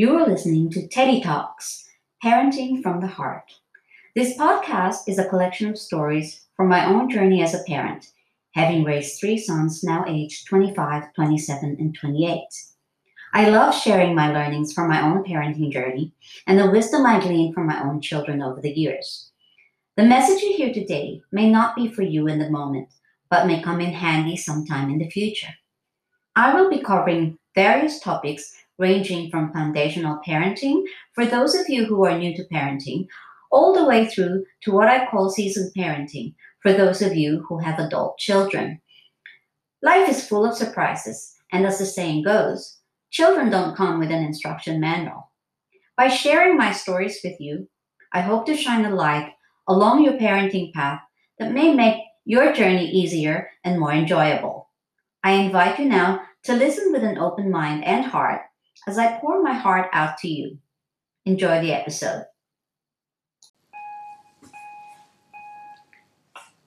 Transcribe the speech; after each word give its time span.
You 0.00 0.16
are 0.16 0.26
listening 0.26 0.70
to 0.70 0.88
Teddy 0.88 1.20
Talks 1.20 1.86
Parenting 2.24 2.82
from 2.82 3.02
the 3.02 3.06
Heart. 3.06 3.52
This 4.16 4.34
podcast 4.34 5.00
is 5.08 5.18
a 5.18 5.28
collection 5.28 5.68
of 5.68 5.76
stories 5.76 6.46
from 6.56 6.68
my 6.68 6.86
own 6.86 7.10
journey 7.10 7.42
as 7.42 7.52
a 7.52 7.62
parent, 7.64 8.10
having 8.54 8.82
raised 8.82 9.20
three 9.20 9.36
sons 9.36 9.84
now 9.84 10.06
aged 10.08 10.46
25, 10.46 11.12
27, 11.12 11.76
and 11.78 11.94
28. 11.94 12.40
I 13.34 13.50
love 13.50 13.74
sharing 13.74 14.14
my 14.14 14.32
learnings 14.32 14.72
from 14.72 14.88
my 14.88 15.02
own 15.02 15.22
parenting 15.22 15.70
journey 15.70 16.14
and 16.46 16.58
the 16.58 16.70
wisdom 16.70 17.04
I 17.04 17.20
gleaned 17.20 17.52
from 17.52 17.66
my 17.66 17.82
own 17.82 18.00
children 18.00 18.40
over 18.40 18.62
the 18.62 18.72
years. 18.72 19.30
The 19.98 20.04
message 20.04 20.40
you 20.40 20.56
hear 20.56 20.72
today 20.72 21.20
may 21.30 21.50
not 21.50 21.76
be 21.76 21.92
for 21.92 22.00
you 22.00 22.26
in 22.26 22.38
the 22.38 22.48
moment, 22.48 22.88
but 23.28 23.46
may 23.46 23.60
come 23.60 23.82
in 23.82 23.92
handy 23.92 24.38
sometime 24.38 24.88
in 24.88 24.96
the 24.96 25.10
future. 25.10 25.52
I 26.36 26.54
will 26.54 26.70
be 26.70 26.80
covering 26.80 27.36
various 27.54 28.00
topics 28.00 28.56
ranging 28.80 29.30
from 29.30 29.52
foundational 29.52 30.18
parenting 30.26 30.82
for 31.14 31.26
those 31.26 31.54
of 31.54 31.68
you 31.68 31.84
who 31.84 32.04
are 32.04 32.18
new 32.18 32.34
to 32.34 32.48
parenting, 32.52 33.06
all 33.52 33.74
the 33.74 33.84
way 33.84 34.06
through 34.06 34.44
to 34.62 34.72
what 34.72 34.88
I 34.88 35.06
call 35.06 35.30
seasoned 35.30 35.72
parenting 35.76 36.34
for 36.62 36.72
those 36.72 37.02
of 37.02 37.14
you 37.14 37.44
who 37.48 37.58
have 37.58 37.78
adult 37.78 38.18
children. 38.18 38.80
Life 39.82 40.08
is 40.08 40.26
full 40.26 40.44
of 40.44 40.56
surprises, 40.56 41.34
and 41.52 41.66
as 41.66 41.78
the 41.78 41.86
saying 41.86 42.24
goes, 42.24 42.78
children 43.10 43.50
don't 43.50 43.76
come 43.76 43.98
with 43.98 44.10
an 44.10 44.24
instruction 44.24 44.80
manual. 44.80 45.30
By 45.96 46.08
sharing 46.08 46.56
my 46.56 46.72
stories 46.72 47.20
with 47.22 47.40
you, 47.40 47.68
I 48.12 48.22
hope 48.22 48.46
to 48.46 48.56
shine 48.56 48.84
a 48.84 48.94
light 48.94 49.32
along 49.68 50.04
your 50.04 50.14
parenting 50.14 50.72
path 50.72 51.00
that 51.38 51.52
may 51.52 51.74
make 51.74 52.02
your 52.24 52.52
journey 52.52 52.90
easier 52.90 53.50
and 53.64 53.78
more 53.78 53.92
enjoyable. 53.92 54.68
I 55.22 55.32
invite 55.32 55.78
you 55.78 55.86
now 55.86 56.22
to 56.44 56.54
listen 56.54 56.92
with 56.92 57.04
an 57.04 57.18
open 57.18 57.50
mind 57.50 57.84
and 57.84 58.04
heart 58.04 58.42
as 58.86 58.98
I 58.98 59.18
pour 59.18 59.42
my 59.42 59.54
heart 59.54 59.88
out 59.92 60.18
to 60.18 60.28
you. 60.28 60.58
Enjoy 61.24 61.60
the 61.60 61.72
episode. 61.72 62.26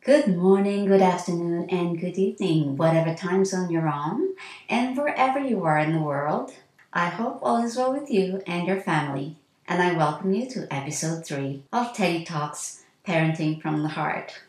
Good 0.06 0.36
morning, 0.36 0.86
good 0.86 1.02
afternoon, 1.02 1.70
and 1.70 2.00
good 2.00 2.18
evening, 2.18 2.76
whatever 2.76 3.16
time 3.16 3.46
zone 3.46 3.72
you're 3.72 3.88
on, 3.88 4.36
and 4.68 4.98
wherever 4.98 5.40
you 5.40 5.64
are 5.64 5.80
in 5.80 5.94
the 5.94 6.02
world. 6.02 6.54
I 6.92 7.06
hope 7.06 7.40
all 7.42 7.64
is 7.64 7.78
well 7.78 7.94
with 7.94 8.12
you 8.12 8.44
and 8.46 8.68
your 8.68 8.82
family, 8.82 9.38
and 9.66 9.82
I 9.82 9.94
welcome 9.94 10.34
you 10.34 10.50
to 10.52 10.68
episode 10.70 11.26
3 11.26 11.64
of 11.72 11.94
Teddy 11.94 12.26
Talks 12.26 12.84
Parenting 13.08 13.62
from 13.62 13.82
the 13.82 13.90
Heart. 13.90 14.42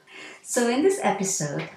So, 0.42 0.68
in 0.68 0.82
this 0.82 0.98
episode, 1.02 1.70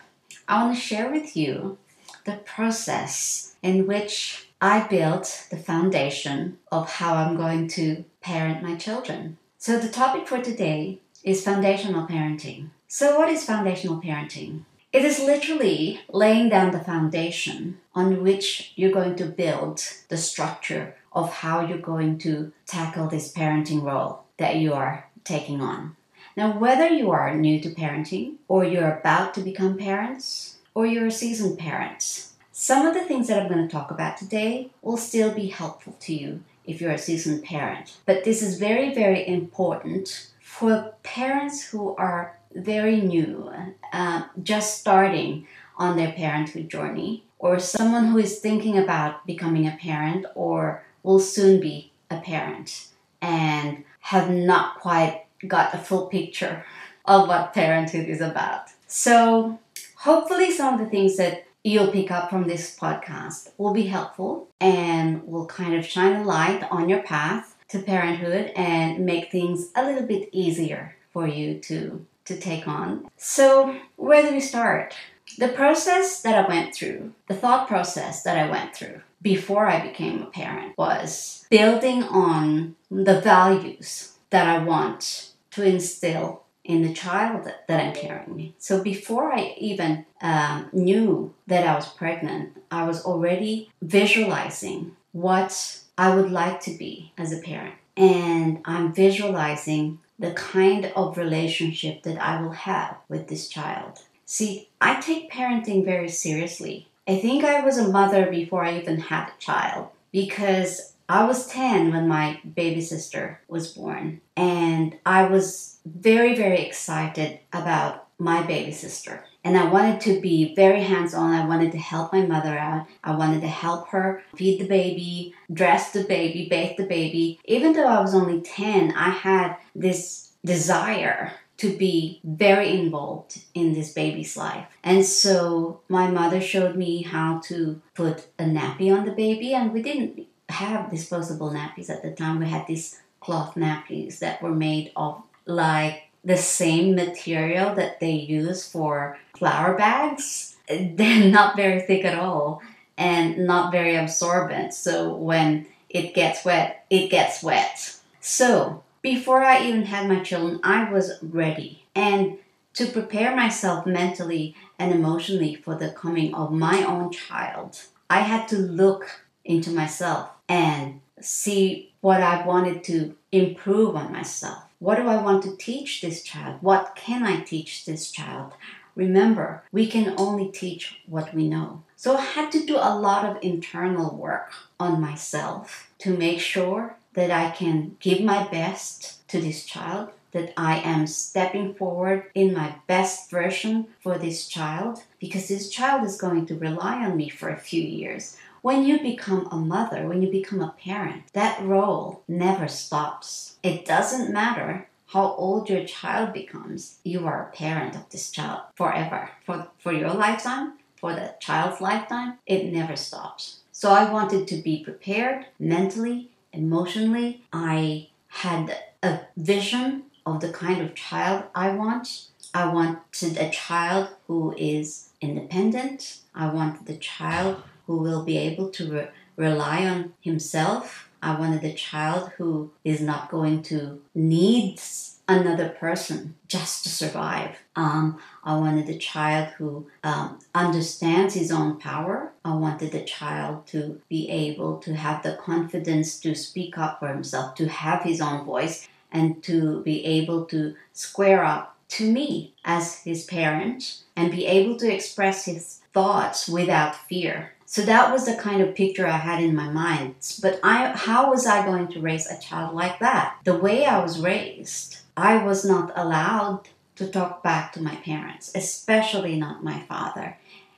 I 0.47 0.63
want 0.63 0.75
to 0.75 0.81
share 0.81 1.11
with 1.11 1.37
you 1.37 1.77
the 2.25 2.37
process 2.45 3.55
in 3.61 3.85
which 3.85 4.46
I 4.61 4.87
built 4.87 5.45
the 5.51 5.57
foundation 5.57 6.57
of 6.71 6.93
how 6.93 7.13
I'm 7.13 7.37
going 7.37 7.67
to 7.69 8.05
parent 8.21 8.63
my 8.63 8.75
children. 8.75 9.37
So, 9.59 9.77
the 9.77 9.89
topic 9.89 10.27
for 10.27 10.41
today 10.41 10.99
is 11.23 11.43
foundational 11.43 12.07
parenting. 12.07 12.69
So, 12.87 13.19
what 13.19 13.29
is 13.29 13.45
foundational 13.45 14.01
parenting? 14.01 14.63
It 14.91 15.05
is 15.05 15.19
literally 15.19 15.99
laying 16.09 16.49
down 16.49 16.71
the 16.71 16.79
foundation 16.79 17.77
on 17.93 18.23
which 18.23 18.73
you're 18.75 18.91
going 18.91 19.15
to 19.17 19.25
build 19.25 19.83
the 20.09 20.17
structure 20.17 20.95
of 21.13 21.31
how 21.31 21.61
you're 21.61 21.77
going 21.77 22.17
to 22.19 22.51
tackle 22.65 23.07
this 23.07 23.31
parenting 23.31 23.83
role 23.83 24.23
that 24.37 24.55
you 24.55 24.73
are 24.73 25.07
taking 25.23 25.61
on. 25.61 25.95
Now, 26.35 26.57
whether 26.57 26.87
you 26.87 27.11
are 27.11 27.35
new 27.35 27.59
to 27.59 27.69
parenting, 27.69 28.37
or 28.47 28.63
you're 28.63 28.97
about 28.97 29.35
to 29.35 29.41
become 29.41 29.77
parents, 29.77 30.57
or 30.73 30.87
you're 30.87 31.07
a 31.07 31.11
seasoned 31.11 31.59
parent, 31.59 32.26
some 32.59 32.87
of 32.87 32.95
the 32.95 33.03
things 33.03 33.27
that 33.27 33.39
I'm 33.39 33.47
going 33.47 33.67
to 33.67 33.71
talk 33.71 33.91
about 33.91 34.17
today 34.17 34.71
will 34.81 34.97
still 34.97 35.31
be 35.31 35.45
helpful 35.45 35.95
to 35.99 36.11
you 36.11 36.43
if 36.65 36.81
you're 36.81 36.91
a 36.91 36.97
seasoned 36.97 37.43
parent. 37.43 37.97
But 38.07 38.23
this 38.23 38.41
is 38.41 38.57
very, 38.57 38.95
very 38.95 39.27
important 39.27 40.31
for 40.41 40.95
parents 41.03 41.63
who 41.67 41.95
are 41.97 42.35
very 42.55 42.99
new, 42.99 43.53
uh, 43.93 44.23
just 44.41 44.79
starting 44.79 45.45
on 45.77 45.97
their 45.97 46.11
parenthood 46.13 46.67
journey, 46.67 47.25
or 47.37 47.59
someone 47.59 48.07
who 48.07 48.17
is 48.17 48.39
thinking 48.39 48.75
about 48.75 49.23
becoming 49.27 49.67
a 49.67 49.77
parent 49.79 50.25
or 50.33 50.83
will 51.03 51.19
soon 51.19 51.61
be 51.61 51.91
a 52.09 52.17
parent 52.17 52.87
and 53.21 53.83
have 53.99 54.31
not 54.31 54.79
quite 54.79 55.25
got 55.47 55.75
a 55.75 55.77
full 55.77 56.07
picture 56.07 56.65
of 57.05 57.27
what 57.27 57.53
parenthood 57.53 58.09
is 58.09 58.19
about. 58.19 58.69
So, 58.87 59.59
hopefully, 59.97 60.49
some 60.49 60.73
of 60.73 60.79
the 60.79 60.89
things 60.89 61.17
that 61.17 61.46
you'll 61.67 61.91
pick 61.91 62.09
up 62.09 62.29
from 62.29 62.47
this 62.47 62.77
podcast 62.77 63.51
will 63.57 63.73
be 63.73 63.87
helpful 63.87 64.47
and 64.61 65.21
will 65.27 65.45
kind 65.45 65.75
of 65.75 65.85
shine 65.85 66.15
a 66.15 66.23
light 66.23 66.63
on 66.71 66.87
your 66.87 67.03
path 67.03 67.57
to 67.67 67.79
parenthood 67.79 68.51
and 68.55 69.05
make 69.05 69.29
things 69.29 69.69
a 69.75 69.83
little 69.83 70.07
bit 70.07 70.29
easier 70.31 70.95
for 71.11 71.27
you 71.27 71.59
to 71.59 72.05
to 72.23 72.37
take 72.37 72.67
on. 72.67 73.07
So, 73.15 73.77
where 73.95 74.21
do 74.21 74.33
we 74.33 74.41
start? 74.41 74.95
The 75.37 75.47
process 75.49 76.21
that 76.21 76.45
I 76.45 76.47
went 76.47 76.73
through, 76.73 77.13
the 77.27 77.35
thought 77.35 77.67
process 77.67 78.23
that 78.23 78.37
I 78.37 78.49
went 78.49 78.75
through 78.75 79.01
before 79.21 79.67
I 79.67 79.85
became 79.85 80.21
a 80.21 80.25
parent 80.25 80.77
was 80.77 81.45
building 81.49 82.03
on 82.03 82.75
the 82.89 83.19
values 83.21 84.17
that 84.29 84.47
I 84.47 84.63
want 84.63 85.31
to 85.51 85.63
instill 85.63 86.43
in 86.67 86.81
the 86.81 86.93
child 86.93 87.45
that, 87.45 87.79
I'm 87.79 87.93
carrying. 87.93 88.53
So 88.59 88.83
before 88.83 89.33
I 89.33 89.55
even 89.57 90.05
um, 90.21 90.69
knew 90.73 91.33
that 91.47 91.65
I 91.65 91.73
was 91.73 91.87
pregnant, 91.87 92.61
I 92.69 92.85
was 92.85 93.03
already 93.05 93.71
visualizing 93.81 94.95
what 95.13 95.79
I 95.97 96.13
would 96.13 96.29
like 96.29 96.59
to 96.61 96.71
be 96.71 97.13
as 97.17 97.31
a 97.31 97.41
parent. 97.41 97.75
And 97.95 98.59
I'm 98.65 98.93
visualizing 98.93 99.99
the 100.19 100.33
kind 100.33 100.91
of 100.95 101.17
relationship 101.17 102.03
that 102.03 102.21
I 102.21 102.41
will 102.41 102.51
have 102.51 102.97
with 103.07 103.27
this 103.27 103.47
child. 103.47 103.99
See, 104.25 104.69
I 104.81 104.99
take 104.99 105.31
parenting 105.31 105.85
very 105.85 106.09
seriously. 106.09 106.87
I 107.07 107.17
think 107.17 107.45
I 107.45 107.63
was 107.63 107.77
a 107.77 107.87
mother 107.87 108.29
before 108.29 108.65
I 108.65 108.77
even 108.77 108.99
had 108.99 109.29
a 109.29 109.39
child 109.39 109.87
because 110.11 110.93
I 111.09 111.25
was 111.25 111.47
10 111.47 111.93
when 111.93 112.07
my 112.07 112.41
baby 112.55 112.81
sister 112.81 113.39
was 113.47 113.73
born, 113.73 114.21
and 114.35 114.97
I 115.05 115.27
was 115.27 115.79
very, 115.85 116.35
very 116.35 116.61
excited 116.61 117.39
about 117.53 118.07
my 118.19 118.41
baby 118.41 118.73
sister. 118.73 119.23
And 119.43 119.55
I 119.57 119.71
wanted 119.71 120.01
to 120.01 120.19
be 120.19 120.53
very 120.55 120.81
hands 120.81 121.13
on. 121.13 121.33
I 121.33 121.45
wanted 121.45 121.71
to 121.71 121.77
help 121.77 122.11
my 122.11 122.25
mother 122.25 122.57
out. 122.57 122.87
I 123.03 123.15
wanted 123.15 123.39
to 123.41 123.47
help 123.47 123.87
her 123.89 124.21
feed 124.35 124.59
the 124.59 124.67
baby, 124.67 125.33
dress 125.53 125.91
the 125.91 126.03
baby, 126.03 126.47
bathe 126.49 126.75
the 126.75 126.85
baby. 126.85 127.39
Even 127.45 127.71
though 127.71 127.87
I 127.87 128.01
was 128.01 128.13
only 128.13 128.41
10, 128.41 128.91
I 128.91 129.09
had 129.11 129.55
this 129.73 130.33
desire 130.43 131.31
to 131.57 131.77
be 131.77 132.19
very 132.23 132.71
involved 132.71 133.41
in 133.53 133.73
this 133.73 133.93
baby's 133.93 134.35
life. 134.35 134.67
And 134.83 135.05
so 135.05 135.81
my 135.87 136.09
mother 136.11 136.41
showed 136.41 136.75
me 136.75 137.03
how 137.03 137.39
to 137.45 137.81
put 137.95 138.27
a 138.37 138.43
nappy 138.43 138.93
on 138.93 139.05
the 139.05 139.11
baby, 139.11 139.53
and 139.53 139.71
we 139.71 139.81
didn't 139.81 140.27
have 140.49 140.89
disposable 140.89 141.51
nappies 141.51 141.89
at 141.89 142.01
the 142.01 142.11
time. 142.11 142.39
We 142.39 142.47
had 142.47 142.67
these 142.67 142.99
cloth 143.19 143.55
nappies 143.55 144.19
that 144.19 144.41
were 144.41 144.53
made 144.53 144.91
of 144.95 145.21
like 145.45 146.03
the 146.23 146.37
same 146.37 146.95
material 146.95 147.73
that 147.75 147.99
they 147.99 148.11
use 148.11 148.69
for 148.69 149.17
flour 149.37 149.77
bags. 149.77 150.55
They're 150.67 151.29
not 151.29 151.55
very 151.55 151.81
thick 151.81 152.05
at 152.05 152.19
all 152.19 152.61
and 152.97 153.45
not 153.45 153.71
very 153.71 153.95
absorbent. 153.95 154.73
So 154.73 155.13
when 155.15 155.67
it 155.89 156.13
gets 156.13 156.43
wet, 156.43 156.85
it 156.89 157.09
gets 157.09 157.43
wet. 157.43 157.95
So 158.19 158.83
before 159.01 159.43
I 159.43 159.65
even 159.65 159.83
had 159.83 160.09
my 160.09 160.19
children, 160.19 160.59
I 160.63 160.91
was 160.91 161.13
ready. 161.21 161.83
And 161.95 162.37
to 162.73 162.87
prepare 162.87 163.35
myself 163.35 163.85
mentally 163.85 164.55
and 164.77 164.91
emotionally 164.91 165.55
for 165.55 165.75
the 165.75 165.89
coming 165.89 166.33
of 166.33 166.51
my 166.51 166.83
own 166.83 167.11
child, 167.11 167.81
I 168.09 168.19
had 168.19 168.47
to 168.49 168.57
look 168.57 169.26
into 169.47 169.71
myself 169.71 170.29
and 170.47 171.01
see 171.19 171.91
what 172.01 172.21
I 172.21 172.45
wanted 172.45 172.83
to 172.85 173.15
improve 173.31 173.95
on 173.95 174.11
myself. 174.11 174.63
What 174.79 174.95
do 174.95 175.07
I 175.07 175.21
want 175.21 175.43
to 175.43 175.57
teach 175.57 176.01
this 176.01 176.21
child? 176.21 176.57
What 176.61 176.95
can 176.95 177.23
I 177.23 177.41
teach 177.41 177.85
this 177.85 178.11
child? 178.11 178.53
Remember, 178.95 179.63
we 179.71 179.87
can 179.87 180.13
only 180.17 180.49
teach 180.49 180.99
what 181.07 181.33
we 181.33 181.47
know. 181.47 181.83
So 181.95 182.15
I 182.15 182.21
had 182.21 182.51
to 182.51 182.65
do 182.65 182.77
a 182.77 182.95
lot 182.95 183.25
of 183.25 183.41
internal 183.41 184.15
work 184.15 184.51
on 184.79 185.01
myself 185.01 185.89
to 185.99 186.15
make 186.15 186.39
sure 186.39 186.95
that 187.13 187.31
I 187.31 187.49
can 187.49 187.97
give 187.99 188.21
my 188.21 188.47
best 188.47 189.27
to 189.29 189.41
this 189.41 189.65
child, 189.65 190.09
that 190.31 190.53
I 190.55 190.79
am 190.79 191.07
stepping 191.07 191.73
forward 191.73 192.25
in 192.35 192.53
my 192.53 192.75
best 192.85 193.31
version 193.31 193.87
for 193.99 194.17
this 194.17 194.47
child, 194.47 195.03
because 195.19 195.47
this 195.47 195.69
child 195.69 196.05
is 196.05 196.21
going 196.21 196.45
to 196.47 196.55
rely 196.55 197.03
on 197.03 197.17
me 197.17 197.29
for 197.29 197.49
a 197.49 197.57
few 197.57 197.81
years. 197.81 198.37
When 198.61 198.83
you 198.83 198.99
become 198.99 199.47
a 199.51 199.57
mother, 199.57 200.07
when 200.07 200.21
you 200.21 200.31
become 200.31 200.61
a 200.61 200.75
parent, 200.83 201.23
that 201.33 201.63
role 201.63 202.23
never 202.27 202.67
stops. 202.67 203.57
It 203.63 203.85
doesn't 203.85 204.33
matter 204.33 204.87
how 205.07 205.33
old 205.35 205.69
your 205.69 205.85
child 205.85 206.33
becomes, 206.33 206.99
you 207.03 207.25
are 207.25 207.43
a 207.43 207.55
parent 207.55 207.95
of 207.95 208.09
this 208.09 208.29
child 208.29 208.61
forever. 208.75 209.29
For, 209.45 209.67
for 209.79 209.93
your 209.93 210.13
lifetime, 210.13 210.73
for 210.99 211.13
the 211.13 211.35
child's 211.39 211.79
lifetime, 211.79 212.39
it 212.45 212.73
never 212.73 212.95
stops. 212.95 213.59
So 213.71 213.91
I 213.91 214.11
wanted 214.11 214.47
to 214.47 214.57
be 214.57 214.83
prepared 214.83 215.45
mentally, 215.59 216.29
emotionally. 216.51 217.43
I 217.53 218.09
had 218.27 218.77
a 219.01 219.19
vision 219.37 220.03
of 220.25 220.41
the 220.41 220.49
kind 220.49 220.81
of 220.81 220.95
child 220.95 221.43
I 221.55 221.71
want. 221.71 222.27
I 222.53 222.67
wanted 222.67 223.37
a 223.37 223.49
child 223.49 224.09
who 224.27 224.53
is 224.57 225.09
independent. 225.21 226.19
I 226.35 226.51
wanted 226.51 226.89
a 226.89 226.97
child 226.97 227.61
who 227.87 227.97
will 227.97 228.23
be 228.23 228.37
able 228.37 228.69
to 228.69 228.91
re- 228.91 229.07
rely 229.35 229.85
on 229.85 230.13
himself. 230.21 231.09
I 231.21 231.39
wanted 231.39 231.63
a 231.63 231.73
child 231.73 232.31
who 232.37 232.71
is 232.83 233.01
not 233.01 233.31
going 233.31 233.63
to 233.63 233.99
need 234.13 234.79
another 235.27 235.69
person 235.69 236.35
just 236.47 236.83
to 236.83 236.89
survive. 236.89 237.55
Um, 237.75 238.19
I 238.43 238.55
wanted 238.55 238.87
a 238.89 238.97
child 238.97 239.49
who 239.57 239.87
um, 240.03 240.39
understands 240.55 241.33
his 241.33 241.51
own 241.51 241.79
power. 241.79 242.31
I 242.45 242.53
wanted 242.55 242.95
a 242.95 243.03
child 243.03 243.67
to 243.67 243.99
be 244.09 244.29
able 244.29 244.77
to 244.79 244.93
have 244.93 245.23
the 245.23 245.33
confidence 245.33 246.19
to 246.21 246.35
speak 246.35 246.77
up 246.77 246.99
for 246.99 247.09
himself, 247.09 247.55
to 247.55 247.67
have 247.67 248.03
his 248.03 248.21
own 248.21 248.45
voice, 248.45 248.87
and 249.11 249.43
to 249.43 249.81
be 249.83 250.05
able 250.05 250.45
to 250.45 250.75
square 250.93 251.43
up 251.43 251.77
to 251.89 252.11
me 252.11 252.53
as 252.63 252.99
his 253.03 253.25
parent 253.25 254.03
and 254.15 254.31
be 254.31 254.45
able 254.45 254.77
to 254.77 254.93
express 254.93 255.45
his 255.45 255.79
thoughts 255.93 256.47
without 256.47 256.95
fear. 256.95 257.53
So 257.69 257.81
that 257.81 258.13
was 258.13 258.25
the 258.25 258.35
kind 258.35 258.61
of 258.61 258.75
picture 258.75 259.05
I 259.05 259.17
had 259.17 259.43
in 259.43 259.53
my 259.53 259.69
mind. 259.69 260.15
But 260.41 260.57
I, 260.63 260.93
how 260.95 261.29
was 261.29 261.45
I 261.45 261.65
going 261.65 261.89
to 261.89 261.99
raise 261.99 262.25
a 262.25 262.39
child 262.39 262.73
like 262.73 262.99
that? 262.99 263.39
The 263.43 263.57
way 263.57 263.85
I 263.85 264.01
was 264.01 264.21
raised, 264.21 264.99
I 265.17 265.43
was 265.43 265.65
not 265.65 265.91
allowed 265.93 266.69
to 266.95 267.07
talk 267.07 267.43
back 267.43 267.73
to 267.73 267.83
my 267.83 267.95
parents, 267.97 268.53
especially 268.55 269.35
not 269.35 269.65
my 269.65 269.81
father. 269.81 270.37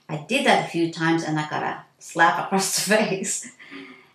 I 0.10 0.26
did 0.28 0.48
that 0.48 0.66
a 0.66 0.70
few 0.70 0.92
times 0.92 1.24
and 1.24 1.40
I 1.40 1.48
got 1.48 1.62
a 1.62 1.84
slap 2.00 2.44
across 2.44 2.84
the 2.84 2.96
face. 2.96 3.52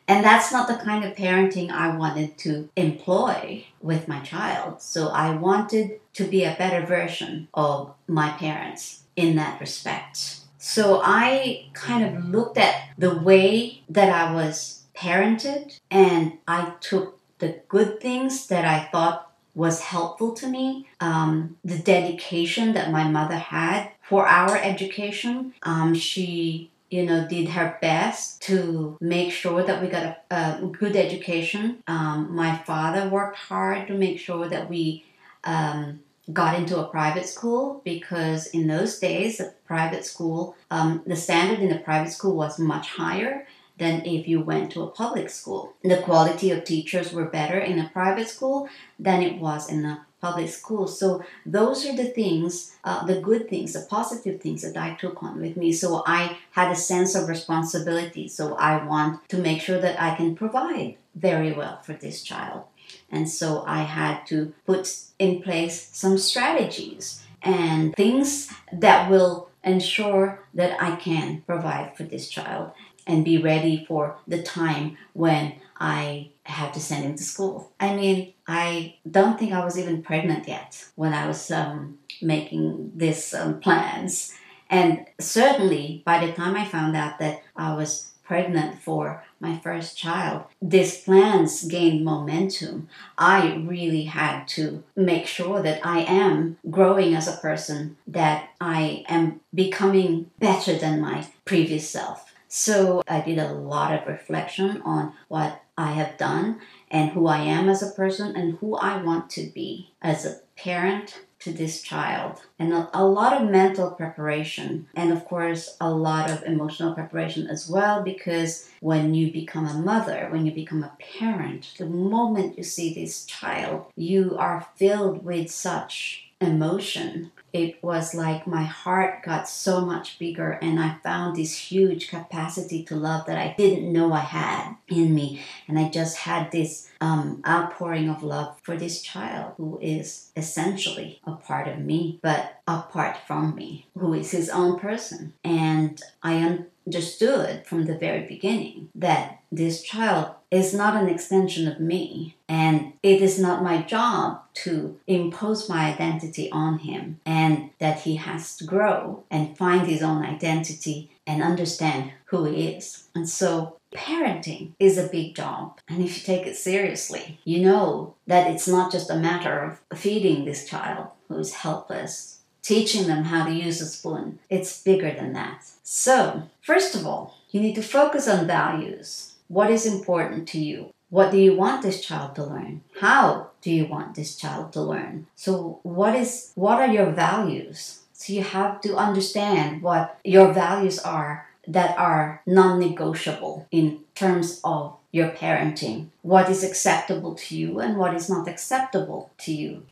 And 0.09 0.25
that's 0.25 0.51
not 0.51 0.67
the 0.67 0.85
kind 0.85 1.05
of 1.05 1.15
parenting 1.15 1.71
I 1.71 1.97
wanted 1.97 2.37
to 2.39 2.69
employ 2.75 3.67
with 3.83 4.09
my 4.09 4.19
child. 4.19 4.83
So 4.83 5.11
I 5.11 5.31
wanted 5.31 6.01
to 6.15 6.25
be 6.25 6.43
a 6.43 6.57
better 6.59 6.85
version 6.85 7.47
of 7.55 7.95
my 8.09 8.31
parents 8.31 9.05
in 9.15 9.37
that 9.37 9.61
respect. 9.61 10.41
So 10.65 11.03
I 11.05 11.67
kind 11.75 12.03
of 12.05 12.25
looked 12.25 12.57
at 12.57 12.75
the 12.97 13.15
way 13.15 13.83
that 13.91 14.09
I 14.09 14.33
was 14.33 14.85
parented 14.97 15.79
and 15.91 16.39
I 16.49 16.73
took 16.81 17.21
the 17.39 17.61
good 17.69 18.01
things 18.01 18.47
that 18.47 18.65
I 18.65 18.89
thought 18.91 19.31
was 19.55 19.83
helpful 19.83 20.33
to 20.33 20.47
me. 20.47 20.89
Um, 21.01 21.59
the 21.63 21.79
dedication 21.79 22.73
that 22.73 22.91
my 22.91 23.05
mother 23.05 23.37
had 23.37 23.91
for 24.09 24.27
our 24.27 24.57
education. 24.57 25.53
Um, 25.65 25.95
she 25.95 26.71
you 26.89 27.05
know, 27.05 27.27
did 27.29 27.49
her 27.49 27.77
best 27.83 28.41
to 28.43 28.97
make 29.01 29.33
sure 29.33 29.65
that 29.65 29.83
we 29.83 29.89
got 29.89 30.25
a, 30.31 30.37
a 30.63 30.67
good 30.67 30.97
education. 30.97 31.83
Um, 31.89 32.35
my 32.35 32.57
father 32.57 33.09
worked 33.09 33.37
hard 33.37 33.89
to 33.89 33.95
make 33.95 34.19
sure 34.19 34.49
that 34.49 34.71
we 34.71 35.05
um, 35.43 36.01
got 36.33 36.59
into 36.59 36.79
a 36.79 36.89
private 36.89 37.27
school 37.27 37.83
because 37.85 38.47
in 38.47 38.67
those 38.67 38.99
days, 38.99 39.41
a 39.41 39.53
private 39.67 40.05
school, 40.05 40.57
um, 40.71 41.03
the 41.07 41.17
standard 41.17 41.61
in 41.61 41.69
the 41.69 41.79
private 41.79 42.13
school 42.13 42.35
was 42.35 42.59
much 42.59 42.89
higher 42.89 43.47
than 43.77 44.05
if 44.07 44.29
you 44.29 44.41
went 44.41 44.71
to 44.73 44.83
a 44.83 44.91
public 44.91 45.29
school. 45.29 45.75
The 45.83 45.99
quality 45.99 46.51
of 46.51 46.65
teachers 46.65 47.13
were 47.13 47.25
better 47.25 47.59
in 47.59 47.79
a 47.79 47.91
private 47.91 48.29
school 48.29 48.69
than 48.99 49.23
it 49.23 49.41
was 49.41 49.69
in 49.69 49.85
a 49.85 50.07
public 50.21 50.49
school. 50.49 50.87
So 50.87 51.23
those 51.45 51.85
are 51.85 51.95
the 51.95 52.07
things, 52.07 52.77
uh, 52.85 53.05
the 53.05 53.21
good 53.21 53.49
things, 53.51 53.73
the 53.73 53.87
positive 53.91 54.41
things 54.41 54.63
that 54.63 54.77
I 54.77 54.95
took 54.95 55.23
on 55.23 55.41
with 55.41 55.57
me. 55.57 55.73
So 55.73 56.03
I 56.07 56.39
had 56.53 56.71
a 56.71 56.77
sense 56.77 57.15
of 57.15 57.29
responsibility. 57.29 58.29
So 58.29 58.55
I 58.55 58.83
want 58.85 59.29
to 59.29 59.37
make 59.37 59.61
sure 59.61 59.81
that 59.81 60.01
I 60.01 60.15
can 60.15 60.35
provide 60.35 60.97
very 61.15 61.53
well 61.53 61.81
for 61.83 61.93
this 61.93 62.23
child. 62.23 62.65
And 63.11 63.29
so 63.29 63.65
I 63.67 63.83
had 63.83 64.27
to 64.27 64.53
put 64.67 64.93
in 65.19 65.43
place 65.43 65.89
some 65.93 66.19
strategies 66.19 67.23
and 67.43 67.95
things 67.95 68.51
that 68.73 69.11
will 69.11 69.51
ensure 69.63 70.41
that 70.55 70.83
I 70.83 70.97
can 70.97 71.43
provide 71.47 71.97
for 71.97 72.03
this 72.05 72.29
child 72.29 72.73
and 73.07 73.25
be 73.25 73.39
ready 73.39 73.85
for 73.87 74.17
the 74.27 74.43
time 74.43 74.97
when 75.13 75.55
I 75.79 76.31
have 76.45 76.73
to 76.73 76.81
send 76.81 77.05
him 77.05 77.17
to 77.17 77.23
school. 77.23 77.73
I 77.81 77.95
mean, 77.95 78.33
I 78.47 78.97
don't 79.11 79.39
think 79.39 79.53
I 79.53 79.65
was 79.65 79.79
even 79.79 80.03
pregnant 80.03 80.47
yet 80.47 80.85
when 80.95 81.13
I 81.13 81.27
was 81.27 81.51
um, 81.51 81.99
making 82.23 82.93
these 82.95 83.35
um, 83.35 83.61
plans. 83.61 84.35
And 84.71 85.07
certainly 85.21 86.03
by 86.05 86.25
the 86.25 86.33
time 86.33 86.57
I 86.57 86.65
found 86.65 86.97
out 86.97 87.19
that 87.19 87.43
I 87.57 87.75
was 87.75 88.11
pregnant 88.25 88.81
for 88.81 89.23
my 89.39 89.59
first 89.59 89.97
child, 89.97 90.45
these 90.61 91.03
plans 91.03 91.65
gained 91.65 92.05
momentum. 92.05 92.89
I 93.19 93.57
really 93.57 94.05
had 94.05 94.49
to 94.49 94.83
make 94.97 95.27
sure 95.27 95.63
that 95.63 95.85
I 95.87 96.01
am 96.01 96.57
growing 96.71 97.15
as 97.15 97.29
a 97.29 97.37
person, 97.37 97.97
that 98.07 98.49
I 98.61 99.05
am 99.09 99.41
becoming 99.55 100.31
better 100.39 100.77
than 100.77 101.01
my 101.01 101.27
previous 101.45 101.89
self. 101.89 102.33
So 102.49 103.03
I 103.09 103.21
did 103.21 103.39
a 103.39 103.53
lot 103.53 103.93
of 103.93 104.07
reflection 104.07 104.81
on 104.83 105.13
what 105.29 105.63
I 105.77 105.93
have 105.93 106.17
done 106.17 106.61
and 106.91 107.11
who 107.11 107.27
I 107.27 107.41
am 107.41 107.69
as 107.69 107.83
a 107.83 107.91
person 107.91 108.37
and 108.37 108.59
who 108.59 108.77
I 108.77 109.03
want 109.03 109.29
to 109.31 109.47
be 109.47 109.93
as 110.01 110.25
a 110.25 110.41
parent 110.57 111.23
to 111.45 111.53
this 111.53 111.83
child. 111.83 112.41
And 112.59 112.73
a, 112.73 112.89
a, 112.93 113.05
lot 113.05 113.41
of 113.41 113.51
mental 113.51 113.91
preparation, 113.91 114.87
and 114.95 115.13
of 115.13 115.25
course, 115.27 115.77
a 115.81 115.91
lot 115.91 116.31
of 116.31 116.43
emotional 116.43 116.95
preparation 116.95 117.47
as 117.47 117.69
well, 117.69 118.03
because 118.03 118.69
when 118.81 119.15
you 119.15 119.31
become 119.31 119.67
a 119.67 119.75
mother, 119.75 120.29
when 120.31 120.47
you 120.47 120.53
become 120.53 120.83
a 120.83 120.97
parent, 121.19 121.75
the 121.79 121.87
moment 121.87 122.57
you 122.57 122.65
see 122.65 122.93
this 122.95 123.27
child, 123.27 123.87
you 123.95 124.37
are 124.39 124.67
filled 124.77 125.25
with 125.25 125.51
such 125.51 126.31
emotion 126.41 127.31
it 127.55 127.81
was 127.85 128.17
like 128.17 128.49
my 128.49 128.65
heart 128.65 129.23
got 129.23 129.49
so 129.49 129.81
much 129.81 130.19
bigger 130.19 130.59
and 130.61 130.81
I 130.81 130.97
found 131.05 131.37
this 131.37 131.57
huge 131.57 132.09
capacity 132.09 132.83
to 132.83 132.97
love 132.97 133.27
that 133.27 133.39
I 133.39 133.55
didn't 133.57 133.93
know 133.93 134.13
I 134.13 134.19
had 134.19 134.75
in 134.89 135.15
me. 135.15 135.41
And 135.69 135.79
I 135.79 135.89
just 135.89 136.17
had 136.17 136.51
this 136.51 136.91
um, 137.05 137.43
outpouring 137.47 138.09
of 138.09 138.23
love 138.23 138.59
for 138.63 138.79
this 138.79 139.03
child 139.03 139.53
who 139.59 139.79
is 139.83 140.31
essentially 140.37 141.21
a 141.27 141.33
part 141.33 141.69
of 141.69 141.79
me, 141.79 142.19
but 142.23 142.63
apart 142.67 143.19
from 143.27 143.55
me, 143.55 143.87
who 143.99 144.15
is 144.15 144.31
his 144.31 144.49
own 144.49 144.79
person. 144.79 145.35
And 145.45 146.01
I 146.23 146.59
understood 146.87 147.67
from 147.67 147.85
the 147.85 147.99
very 147.99 148.27
beginning 148.27 148.89
that 148.95 149.41
this 149.53 149.83
child 149.83 150.35
is 150.51 150.73
not 150.73 150.97
an 150.97 151.11
extension 151.11 151.69
of 151.69 151.79
me 151.79 152.37
and 152.49 152.95
it 153.03 153.21
is 153.21 153.39
not 153.39 153.63
my 153.63 153.83
job 153.83 154.41
to 154.55 154.99
impose 155.07 155.69
my 155.69 155.93
identity 155.93 156.51
on 156.53 156.79
him 156.79 157.21
and 157.27 157.69
that 157.81 158.01
he 158.01 158.17
has 158.17 158.57
to 158.57 158.65
grow 158.65 159.25
and 159.31 159.59
find 159.59 159.87
his 159.87 160.03
own 160.03 160.25
identity 160.25 161.11
and 161.27 161.43
understand 161.43 162.13
who 162.27 162.45
he 162.45 162.69
is. 162.69 163.09
And 163.15 163.29
so 163.29 163.77
parenting 163.95 164.73
is 164.79 164.99
a 164.99 165.09
big 165.09 165.35
job. 165.35 165.79
And 165.89 166.03
if 166.03 166.17
you 166.17 166.23
take 166.23 166.47
it 166.47 166.57
seriously, 166.57 167.39
you 167.45 167.63
know 167.63 168.15
that 168.27 168.51
it's 168.51 168.69
not 168.69 168.93
just 168.93 169.11
a 169.11 169.17
matter 169.17 169.79
of 169.91 169.99
feeding 169.99 170.45
this 170.45 170.69
child 170.69 171.09
who 171.29 171.39
is 171.39 171.55
helpless 171.55 172.35
teaching 172.65 173.07
them 173.07 173.25
how 173.25 173.45
to 173.45 173.53
use 173.53 173.81
a 173.81 173.87
spoon. 173.87 174.39
It's 174.49 174.83
bigger 174.83 175.13
than 175.13 175.35
that. 175.35 175.65
So, 175.83 176.45
first 176.63 176.95
of 176.97 177.07
all, 177.07 177.37
you 177.51 177.61
need 177.61 177.75
to 177.75 177.83
focus 177.83 178.27
on 178.27 178.47
values. 178.47 179.35
What 179.49 179.71
is 179.71 179.87
important 179.87 180.49
to 180.49 180.59
you? 180.59 180.91
What 181.11 181.31
do 181.31 181.39
you 181.39 181.55
want 181.55 181.83
this 181.83 182.01
child 182.01 182.35
to 182.37 182.45
learn? 182.45 182.81
How 183.01 183.51
do 183.61 183.71
you 183.71 183.87
want 183.87 184.15
this 184.15 184.35
child 184.35 184.73
to 184.73 184.81
learn? 184.81 185.27
So, 185.37 185.81
what 185.83 186.17
is 186.17 186.53
what 186.55 186.81
are 186.81 186.93
your 186.93 187.13
values? 187.13 188.01
So 188.15 188.33
you 188.33 188.43
have 188.43 188.81
to 188.83 188.97
understand 188.97 189.83
what 189.83 190.19
your 190.25 190.53
values 190.53 190.99
are 190.99 191.47
that 191.67 191.97
are 191.99 192.43
non-negotiable 192.47 193.67
in 193.71 194.01
terms 194.15 194.61
of 194.65 194.97
your 195.13 195.31
parenting. 195.31 196.09
What 196.23 196.51
is 196.51 196.65
acceptable 196.65 197.35
to 197.35 197.57
you 197.57 197.81
and 197.81 197.97
what 197.97 198.15
is 198.15 198.29
not 198.29 198.49
acceptable 198.49 199.31
to 199.39 199.53
you 199.53 199.83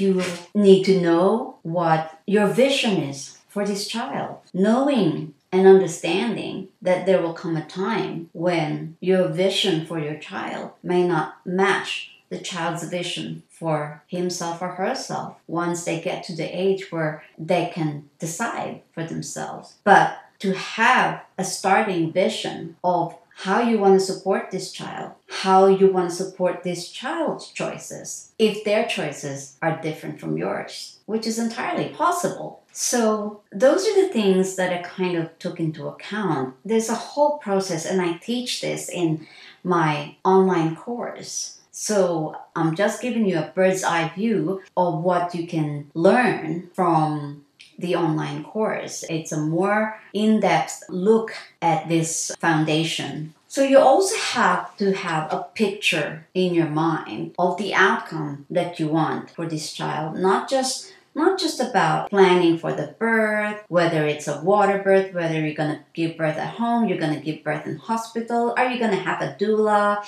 you 0.00 0.22
need 0.54 0.84
to 0.84 1.00
know 1.00 1.56
what 1.62 2.20
your 2.26 2.46
vision 2.46 3.02
is 3.02 3.38
for 3.48 3.66
this 3.66 3.86
child. 3.86 4.38
Knowing 4.52 5.34
and 5.52 5.66
understanding 5.66 6.68
that 6.82 7.06
there 7.06 7.22
will 7.22 7.32
come 7.32 7.56
a 7.56 7.64
time 7.64 8.28
when 8.32 8.96
your 9.00 9.28
vision 9.28 9.86
for 9.86 9.98
your 9.98 10.16
child 10.16 10.72
may 10.82 11.06
not 11.06 11.46
match 11.46 12.10
the 12.28 12.38
child's 12.38 12.88
vision 12.88 13.42
for 13.48 14.02
himself 14.08 14.60
or 14.60 14.68
herself 14.72 15.36
once 15.46 15.84
they 15.84 16.00
get 16.00 16.24
to 16.24 16.34
the 16.34 16.44
age 16.44 16.90
where 16.90 17.22
they 17.38 17.70
can 17.72 18.10
decide 18.18 18.82
for 18.92 19.04
themselves. 19.04 19.76
But 19.84 20.18
to 20.40 20.52
have 20.52 21.24
a 21.38 21.44
starting 21.44 22.12
vision 22.12 22.76
of 22.82 23.16
how 23.40 23.60
you 23.60 23.78
want 23.78 23.92
to 23.92 24.00
support 24.00 24.50
this 24.50 24.72
child, 24.72 25.12
how 25.28 25.66
you 25.66 25.92
want 25.92 26.08
to 26.08 26.16
support 26.16 26.62
this 26.62 26.90
child's 26.90 27.48
choices, 27.50 28.32
if 28.38 28.64
their 28.64 28.86
choices 28.86 29.58
are 29.60 29.80
different 29.82 30.18
from 30.18 30.38
yours, 30.38 30.98
which 31.04 31.26
is 31.26 31.38
entirely 31.38 31.90
possible. 31.90 32.62
So, 32.72 33.40
those 33.52 33.86
are 33.86 34.06
the 34.06 34.12
things 34.12 34.56
that 34.56 34.72
I 34.72 34.82
kind 34.82 35.16
of 35.18 35.38
took 35.38 35.60
into 35.60 35.86
account. 35.86 36.54
There's 36.64 36.88
a 36.88 36.94
whole 36.94 37.38
process, 37.38 37.84
and 37.84 38.00
I 38.00 38.14
teach 38.18 38.62
this 38.62 38.88
in 38.88 39.26
my 39.62 40.16
online 40.24 40.74
course. 40.74 41.58
So, 41.70 42.36
I'm 42.54 42.74
just 42.74 43.02
giving 43.02 43.26
you 43.26 43.38
a 43.38 43.52
bird's 43.54 43.84
eye 43.84 44.12
view 44.14 44.62
of 44.76 45.02
what 45.02 45.34
you 45.34 45.46
can 45.46 45.90
learn 45.94 46.70
from 46.72 47.45
the 47.78 47.96
online 47.96 48.44
course. 48.44 49.04
It's 49.08 49.32
a 49.32 49.40
more 49.40 50.00
in 50.12 50.40
depth 50.40 50.82
look 50.88 51.32
at 51.60 51.88
this 51.88 52.32
foundation. 52.40 53.34
So, 53.48 53.62
you 53.62 53.78
also 53.78 54.16
have 54.16 54.76
to 54.78 54.92
have 54.92 55.32
a 55.32 55.46
picture 55.54 56.26
in 56.34 56.52
your 56.52 56.68
mind 56.68 57.34
of 57.38 57.56
the 57.56 57.72
outcome 57.72 58.44
that 58.50 58.78
you 58.78 58.88
want 58.88 59.30
for 59.30 59.46
this 59.46 59.72
child, 59.72 60.18
not 60.18 60.50
just 60.50 60.92
not 61.16 61.40
just 61.40 61.60
about 61.60 62.10
planning 62.10 62.58
for 62.58 62.74
the 62.74 62.94
birth, 62.98 63.64
whether 63.68 64.06
it's 64.06 64.28
a 64.28 64.42
water 64.42 64.82
birth, 64.82 65.14
whether 65.14 65.40
you're 65.40 65.54
going 65.54 65.74
to 65.74 65.82
give 65.94 66.18
birth 66.18 66.36
at 66.36 66.54
home, 66.54 66.86
you're 66.86 66.98
going 66.98 67.14
to 67.14 67.24
give 67.24 67.42
birth 67.42 67.66
in 67.66 67.76
hospital, 67.76 68.52
are 68.58 68.68
you 68.68 68.78
going 68.78 68.90
to 68.90 69.02
have 69.02 69.22
a 69.22 69.34
doula? 69.40 70.04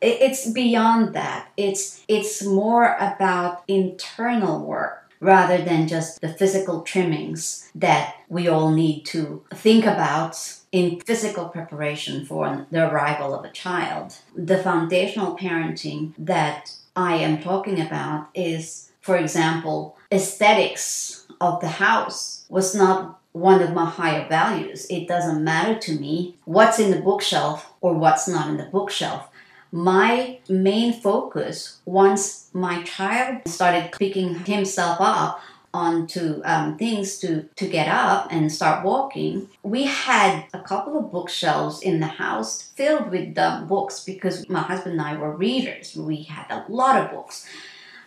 It's 0.00 0.50
beyond 0.50 1.14
that. 1.14 1.48
It's 1.56 2.02
it's 2.08 2.42
more 2.42 2.96
about 2.98 3.64
internal 3.68 4.64
work 4.64 5.05
rather 5.20 5.58
than 5.58 5.88
just 5.88 6.20
the 6.20 6.28
physical 6.28 6.82
trimmings 6.82 7.70
that 7.74 8.16
we 8.28 8.48
all 8.48 8.70
need 8.70 9.04
to 9.04 9.42
think 9.54 9.84
about 9.84 10.56
in 10.72 11.00
physical 11.00 11.48
preparation 11.48 12.26
for 12.26 12.66
the 12.70 12.88
arrival 12.90 13.34
of 13.34 13.44
a 13.44 13.50
child. 13.50 14.16
The 14.34 14.58
foundational 14.58 15.36
parenting 15.36 16.12
that 16.18 16.72
I 16.94 17.16
am 17.16 17.42
talking 17.42 17.80
about 17.80 18.28
is, 18.34 18.90
for 19.00 19.16
example, 19.16 19.96
aesthetics 20.12 21.26
of 21.40 21.60
the 21.60 21.68
house 21.68 22.44
was 22.48 22.74
not 22.74 23.20
one 23.32 23.62
of 23.62 23.74
my 23.74 23.84
higher 23.84 24.26
values. 24.28 24.86
It 24.88 25.06
doesn't 25.06 25.44
matter 25.44 25.78
to 25.78 25.98
me 25.98 26.36
what's 26.44 26.78
in 26.78 26.90
the 26.90 27.00
bookshelf 27.00 27.72
or 27.82 27.92
what's 27.94 28.26
not 28.26 28.48
in 28.48 28.56
the 28.56 28.64
bookshelf. 28.64 29.28
My 29.72 30.38
main 30.48 30.92
focus, 30.92 31.80
once 31.84 32.50
my 32.52 32.82
child 32.82 33.46
started 33.46 33.92
picking 33.92 34.34
himself 34.34 34.98
up 35.00 35.40
onto 35.74 36.40
um, 36.44 36.78
things 36.78 37.18
to, 37.18 37.42
to 37.56 37.68
get 37.68 37.88
up 37.88 38.28
and 38.30 38.50
start 38.50 38.84
walking, 38.84 39.48
we 39.62 39.84
had 39.84 40.44
a 40.54 40.60
couple 40.60 40.98
of 40.98 41.12
bookshelves 41.12 41.82
in 41.82 42.00
the 42.00 42.06
house 42.06 42.62
filled 42.62 43.10
with 43.10 43.36
um, 43.38 43.66
books 43.66 44.02
because 44.02 44.48
my 44.48 44.60
husband 44.60 44.92
and 44.92 45.02
I 45.02 45.16
were 45.16 45.36
readers. 45.36 45.94
We 45.96 46.22
had 46.22 46.46
a 46.50 46.64
lot 46.68 47.02
of 47.02 47.10
books. 47.10 47.46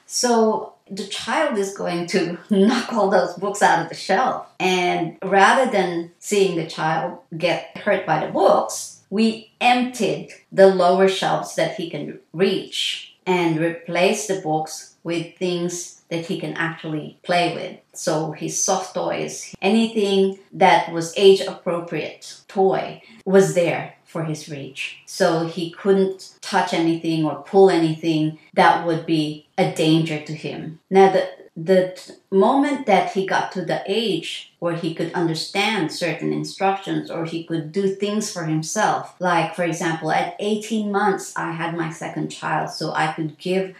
So 0.08 0.74
the 0.90 1.06
child 1.06 1.60
is 1.60 1.78
going 1.78 2.08
to 2.08 2.40
knock 2.50 2.92
all 2.92 3.12
those 3.12 3.36
books 3.36 3.62
out 3.62 3.84
of 3.84 3.90
the 3.90 3.96
shelf. 3.96 4.48
And 4.60 5.18
rather 5.22 5.72
than 5.72 6.12
seeing 6.18 6.58
the 6.58 6.66
child 6.66 7.20
get 7.38 7.78
hurt 7.78 8.08
by 8.08 8.26
the 8.26 8.32
books, 8.32 8.99
we 9.10 9.52
emptied 9.60 10.30
the 10.52 10.68
lower 10.68 11.08
shelves 11.08 11.56
that 11.56 11.76
he 11.76 11.90
can 11.90 12.20
reach 12.34 13.16
and 13.26 13.60
replaced 13.60 14.28
the 14.28 14.42
books 14.42 14.96
with 15.04 15.38
things 15.38 16.02
that 16.10 16.26
he 16.26 16.40
can 16.40 16.54
actually 16.54 17.20
play 17.24 17.54
with. 17.54 17.80
So 17.94 18.32
his 18.32 18.62
soft 18.64 18.96
toys, 18.96 19.56
anything 19.62 20.40
that 20.54 20.92
was 20.92 21.14
age 21.16 21.42
appropriate 21.42 22.42
toy 22.48 23.02
was 23.26 23.54
there 23.54 23.96
for 24.06 24.24
his 24.24 24.50
reach. 24.50 24.98
So 25.06 25.46
he 25.46 25.70
couldn't 25.70 26.34
touch 26.42 26.74
anything 26.74 27.24
or 27.26 27.44
pull 27.44 27.70
anything 27.70 28.40
that 28.56 28.86
would 28.88 29.06
be 29.06 29.46
a 29.56 29.72
danger 29.72 30.20
to 30.22 30.34
him. 30.34 30.80
Now, 30.90 31.12
the, 31.12 31.30
the 31.66 32.16
moment 32.32 32.86
that 32.86 33.12
he 33.12 33.26
got 33.26 33.52
to 33.52 33.66
the 33.66 33.82
age 33.86 34.54
where 34.60 34.76
he 34.76 34.94
could 34.94 35.12
understand 35.14 35.92
certain 35.92 36.32
instructions 36.32 37.12
or 37.12 37.26
he 37.26 37.44
could 37.44 37.72
do 37.72 37.94
things 37.96 38.32
for 38.32 38.46
himself, 38.46 39.16
like, 39.20 39.56
for 39.56 39.64
example, 39.64 40.12
at 40.12 40.36
18 40.40 40.92
months, 40.92 41.36
I 41.36 41.52
had 41.52 41.76
my 41.76 41.92
second 41.92 42.30
child, 42.30 42.70
so 42.70 42.94
I 42.94 43.12
could 43.14 43.38
give 43.38 43.76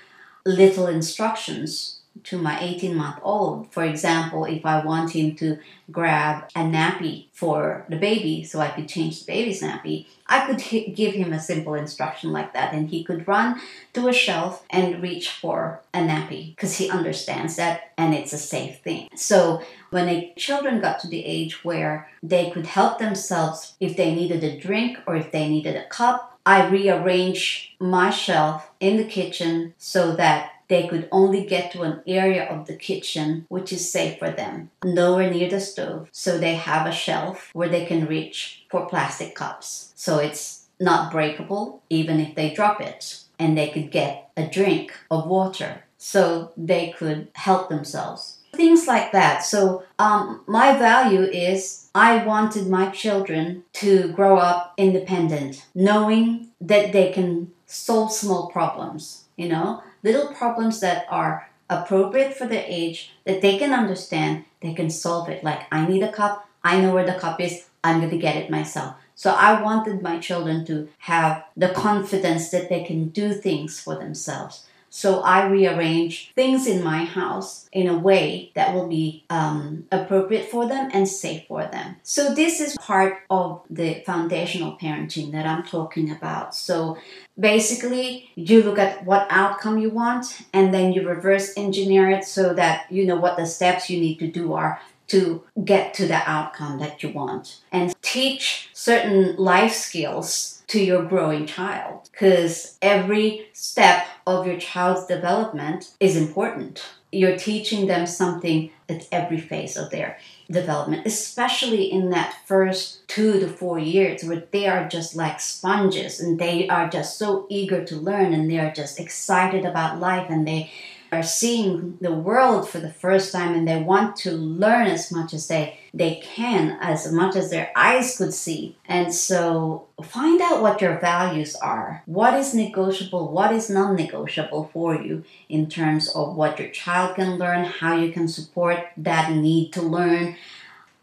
little 0.46 0.88
instructions 0.88 1.99
to 2.26 2.38
my 2.38 2.60
18 2.60 2.96
month 2.96 3.20
old. 3.22 3.72
For 3.72 3.84
example, 3.84 4.46
if 4.46 4.66
I 4.66 4.84
want 4.84 5.12
him 5.12 5.36
to 5.38 5.58
grab 5.92 6.50
a 6.56 6.60
nappy 6.60 7.28
for 7.34 7.86
the 7.90 7.98
baby 7.98 8.44
so 8.44 8.60
I 8.60 8.70
could 8.70 8.88
change 8.88 9.20
the 9.20 9.32
baby's 9.32 9.62
nappy, 9.62 10.06
I 10.28 10.46
could 10.46 10.62
h- 10.62 10.96
give 10.96 11.14
him 11.14 11.34
a 11.34 11.40
simple 11.40 11.74
instruction 11.74 12.32
like 12.32 12.54
that 12.54 12.74
and 12.74 12.90
he 12.90 13.04
could 13.04 13.28
run 13.28 13.60
to 13.94 14.08
a 14.08 14.14
shelf 14.14 14.64
and 14.70 15.02
reach 15.02 15.30
for 15.30 15.82
a 15.94 16.00
nappy 16.00 16.56
because 16.56 16.78
he 16.78 16.90
understands 16.90 17.56
that 17.56 17.92
and 17.98 18.14
it's 18.14 18.34
a 18.34 18.38
safe 18.38 18.80
thing. 18.80 19.10
So 19.16 19.62
when 19.90 20.08
the 20.08 20.32
children 20.38 20.82
got 20.82 21.00
to 21.02 21.08
the 21.08 21.26
age 21.26 21.64
where 21.66 22.10
they 22.22 22.52
could 22.52 22.68
help 22.68 23.00
themselves 23.00 23.74
if 23.80 23.98
they 23.98 24.14
needed 24.14 24.44
a 24.44 24.60
drink 24.60 25.00
or 25.08 25.16
if 25.16 25.32
they 25.32 25.50
needed 25.50 25.76
a 25.76 25.88
cup, 25.88 26.40
I 26.46 26.68
rearrange 26.68 27.76
my 27.80 28.10
shelf 28.10 28.70
in 28.80 28.98
the 28.98 29.04
kitchen 29.04 29.74
so 29.78 30.16
that 30.16 30.52
they 30.70 30.88
could 30.88 31.10
only 31.12 31.46
get 31.46 31.72
to 31.72 31.82
an 31.82 32.02
area 32.08 32.46
of 32.46 32.68
the 32.68 32.76
kitchen 32.76 33.46
which 33.50 33.74
is 33.74 33.92
safe 33.92 34.18
for 34.18 34.32
them, 34.32 34.70
nowhere 34.84 35.30
near 35.30 35.50
the 35.50 35.60
stove. 35.60 36.08
So 36.12 36.38
they 36.38 36.56
have 36.56 36.88
a 36.88 36.92
shelf 36.92 37.50
where 37.54 37.70
they 37.70 37.86
can 37.86 38.06
reach 38.06 38.66
for 38.70 38.88
plastic 38.88 39.36
cups. 39.36 39.92
So 39.96 40.20
it's 40.20 40.68
not 40.80 41.12
breakable 41.12 41.84
even 41.90 42.20
if 42.20 42.36
they 42.36 42.54
drop 42.54 42.80
it. 42.80 43.24
And 43.38 43.58
they 43.58 43.70
could 43.70 43.92
get 43.92 44.32
a 44.38 44.48
drink 44.48 44.94
of 45.10 45.28
water 45.28 45.84
so 45.98 46.52
they 46.56 46.94
could 46.98 47.30
help 47.36 47.70
themselves. 47.70 48.38
Things 48.54 48.88
like 48.88 49.12
that. 49.12 49.44
So, 49.44 49.84
um, 50.00 50.42
my 50.48 50.78
value 50.78 51.22
is 51.22 51.90
I 51.94 52.26
wanted 52.26 52.68
my 52.68 52.90
children 52.90 53.64
to 53.74 54.12
grow 54.14 54.38
up 54.38 54.74
independent, 54.76 55.66
knowing 55.76 56.50
that 56.60 56.92
they 56.92 57.12
can 57.12 57.52
solve 57.68 58.12
small 58.12 58.50
problems, 58.50 59.26
you 59.38 59.48
know, 59.48 59.84
little 60.04 60.28
problems 60.34 60.80
that 60.80 61.06
are 61.10 61.50
appropriate 61.70 62.36
for 62.36 62.48
their 62.48 62.66
age 62.68 63.14
that 63.26 63.42
they 63.42 63.58
can 63.58 63.74
understand, 63.74 64.46
they 64.62 64.74
can 64.74 64.90
solve 64.90 65.30
it. 65.30 65.44
Like, 65.44 65.62
I 65.72 65.88
need 65.88 66.04
a 66.04 66.12
cup, 66.12 66.48
I 66.64 66.82
know 66.82 66.94
where 66.94 67.06
the 67.06 67.20
cup 67.20 67.40
is, 67.40 67.68
I'm 67.84 68.00
going 68.00 68.12
to 68.12 68.18
get 68.18 68.36
it 68.36 68.50
myself. 68.50 68.96
So 69.16 69.32
I 69.32 69.62
wanted 69.62 70.02
my 70.02 70.18
children 70.20 70.66
to 70.66 70.90
have 71.00 71.46
the 71.56 71.70
confidence 71.70 72.50
that 72.52 72.70
they 72.70 72.84
can 72.84 73.10
do 73.10 73.34
things 73.34 73.80
for 73.80 73.96
themselves. 73.96 74.66
So 74.90 75.22
I 75.22 75.48
rearrange 75.48 76.32
things 76.36 76.68
in 76.68 76.84
my 76.84 77.06
house 77.06 77.70
in 77.72 77.88
a 77.88 77.98
way 77.98 78.52
that 78.56 78.74
will 78.74 78.88
be 78.88 79.24
um, 79.30 79.86
appropriate 79.92 80.50
for 80.50 80.68
them 80.68 80.90
and 80.94 81.08
safe 81.08 81.46
for 81.48 81.64
them. 81.66 81.98
So 82.04 82.34
this 82.34 82.60
is 82.60 82.76
part 82.78 83.20
of 83.30 83.62
the 83.70 84.04
foundational 84.06 84.78
parenting 84.78 85.32
that 85.32 85.46
I'm 85.46 85.64
talking 85.64 86.12
about. 86.12 86.56
So 86.56 86.98
basically, 87.40 88.30
you 88.36 88.64
look 88.64 88.80
at 88.80 89.06
what 89.06 89.28
outcome 89.30 89.78
you 89.78 89.90
want 89.90 90.42
and 90.54 90.74
then 90.74 90.94
you 90.94 91.08
reverse 91.08 91.54
engineer 91.56 92.10
it 92.10 92.24
so 92.24 92.54
that 92.54 92.92
you 92.92 93.06
know 93.06 93.16
what 93.16 93.38
the 93.38 93.46
steps 93.46 93.90
you 93.90 94.00
need 94.00 94.18
to 94.20 94.28
do 94.28 94.54
are 94.54 94.80
to 95.10 95.44
get 95.66 95.94
to 95.96 96.08
the 96.08 96.30
outcome 96.30 96.80
that 96.80 97.02
you 97.02 97.10
want 97.10 97.62
and 97.72 97.96
teach 98.02 98.70
certain 98.74 99.36
life 99.38 99.74
skills 99.74 100.64
to 100.68 100.80
your 100.80 101.04
growing 101.04 101.48
child 101.48 102.08
because 102.12 102.78
every 102.82 103.48
step 103.54 104.06
of 104.38 104.48
your 104.48 104.58
child's 104.58 105.06
development 105.06 105.92
is 106.00 106.16
important. 106.16 106.84
You're 107.12 107.38
teaching 107.38 107.88
them 107.88 108.06
something 108.06 108.72
at 108.88 109.08
every 109.12 109.40
phase 109.40 109.76
of 109.78 109.90
their 109.90 110.20
development, 110.52 111.06
especially 111.06 111.92
in 111.92 112.10
that 112.12 112.36
first 112.46 113.08
two 113.08 113.40
to 113.40 113.48
four 113.48 113.80
years 113.80 114.24
where 114.24 114.44
they 114.52 114.68
are 114.68 114.88
just 114.88 115.16
like 115.16 115.40
sponges 115.40 116.20
and 116.20 116.40
they 116.40 116.68
are 116.70 116.90
just 116.90 117.18
so 117.18 117.48
eager 117.50 117.84
to 117.86 117.96
learn 117.96 118.34
and 118.34 118.50
they 118.50 118.60
are 118.60 118.72
just 118.72 119.00
excited 119.00 119.66
about 119.66 120.00
life 120.00 120.28
and 120.30 120.48
they 120.48 120.72
are 121.12 121.24
seeing 121.24 121.98
the 122.02 122.14
world 122.14 122.70
for 122.70 122.80
the 122.80 122.92
first 122.92 123.32
time 123.32 123.56
and 123.56 123.68
they 123.68 123.82
want 123.82 124.16
to 124.16 124.32
learn 124.32 124.88
as 124.88 125.12
much 125.12 125.34
as 125.34 125.48
they 125.48 125.80
they 125.94 126.16
can 126.24 126.78
as 126.82 127.12
much 127.12 127.36
as 127.36 127.50
their 127.50 127.72
eyes 127.76 128.18
could 128.18 128.34
see. 128.34 128.78
And 128.86 129.14
so 129.14 129.88
find 130.04 130.40
out 130.42 130.62
what 130.62 130.82
your 130.82 131.00
values 131.00 131.56
are. 131.56 132.04
What 132.06 132.36
is 132.36 132.54
negotiable 132.54 133.32
what 133.32 133.52
is 133.52 133.70
non-negotiable 133.70 134.70
for 134.72 134.96
you 134.96 135.24
in 135.48 135.68
terms 135.68 136.10
of 136.10 136.36
what 136.36 136.60
your 136.60 136.70
child 136.70 137.16
can 137.16 137.38
learn 137.38 137.66
how 137.66 137.96
you 137.96 138.12
can 138.12 138.28
support 138.28 138.80
that 138.98 139.32
need 139.32 139.74
to 139.74 139.82
learn. 139.82 140.36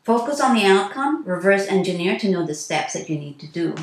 Focus 0.04 0.40
on 0.40 0.54
the 0.54 0.64
outcome 0.64 1.24
reverse 1.24 1.66
engineer 1.66 2.16
to 2.18 2.30
know 2.30 2.46
the 2.46 2.54
steps 2.54 2.92
that 2.92 3.10
you 3.10 3.18
need 3.18 3.40
to 3.40 3.48
do. 3.48 3.74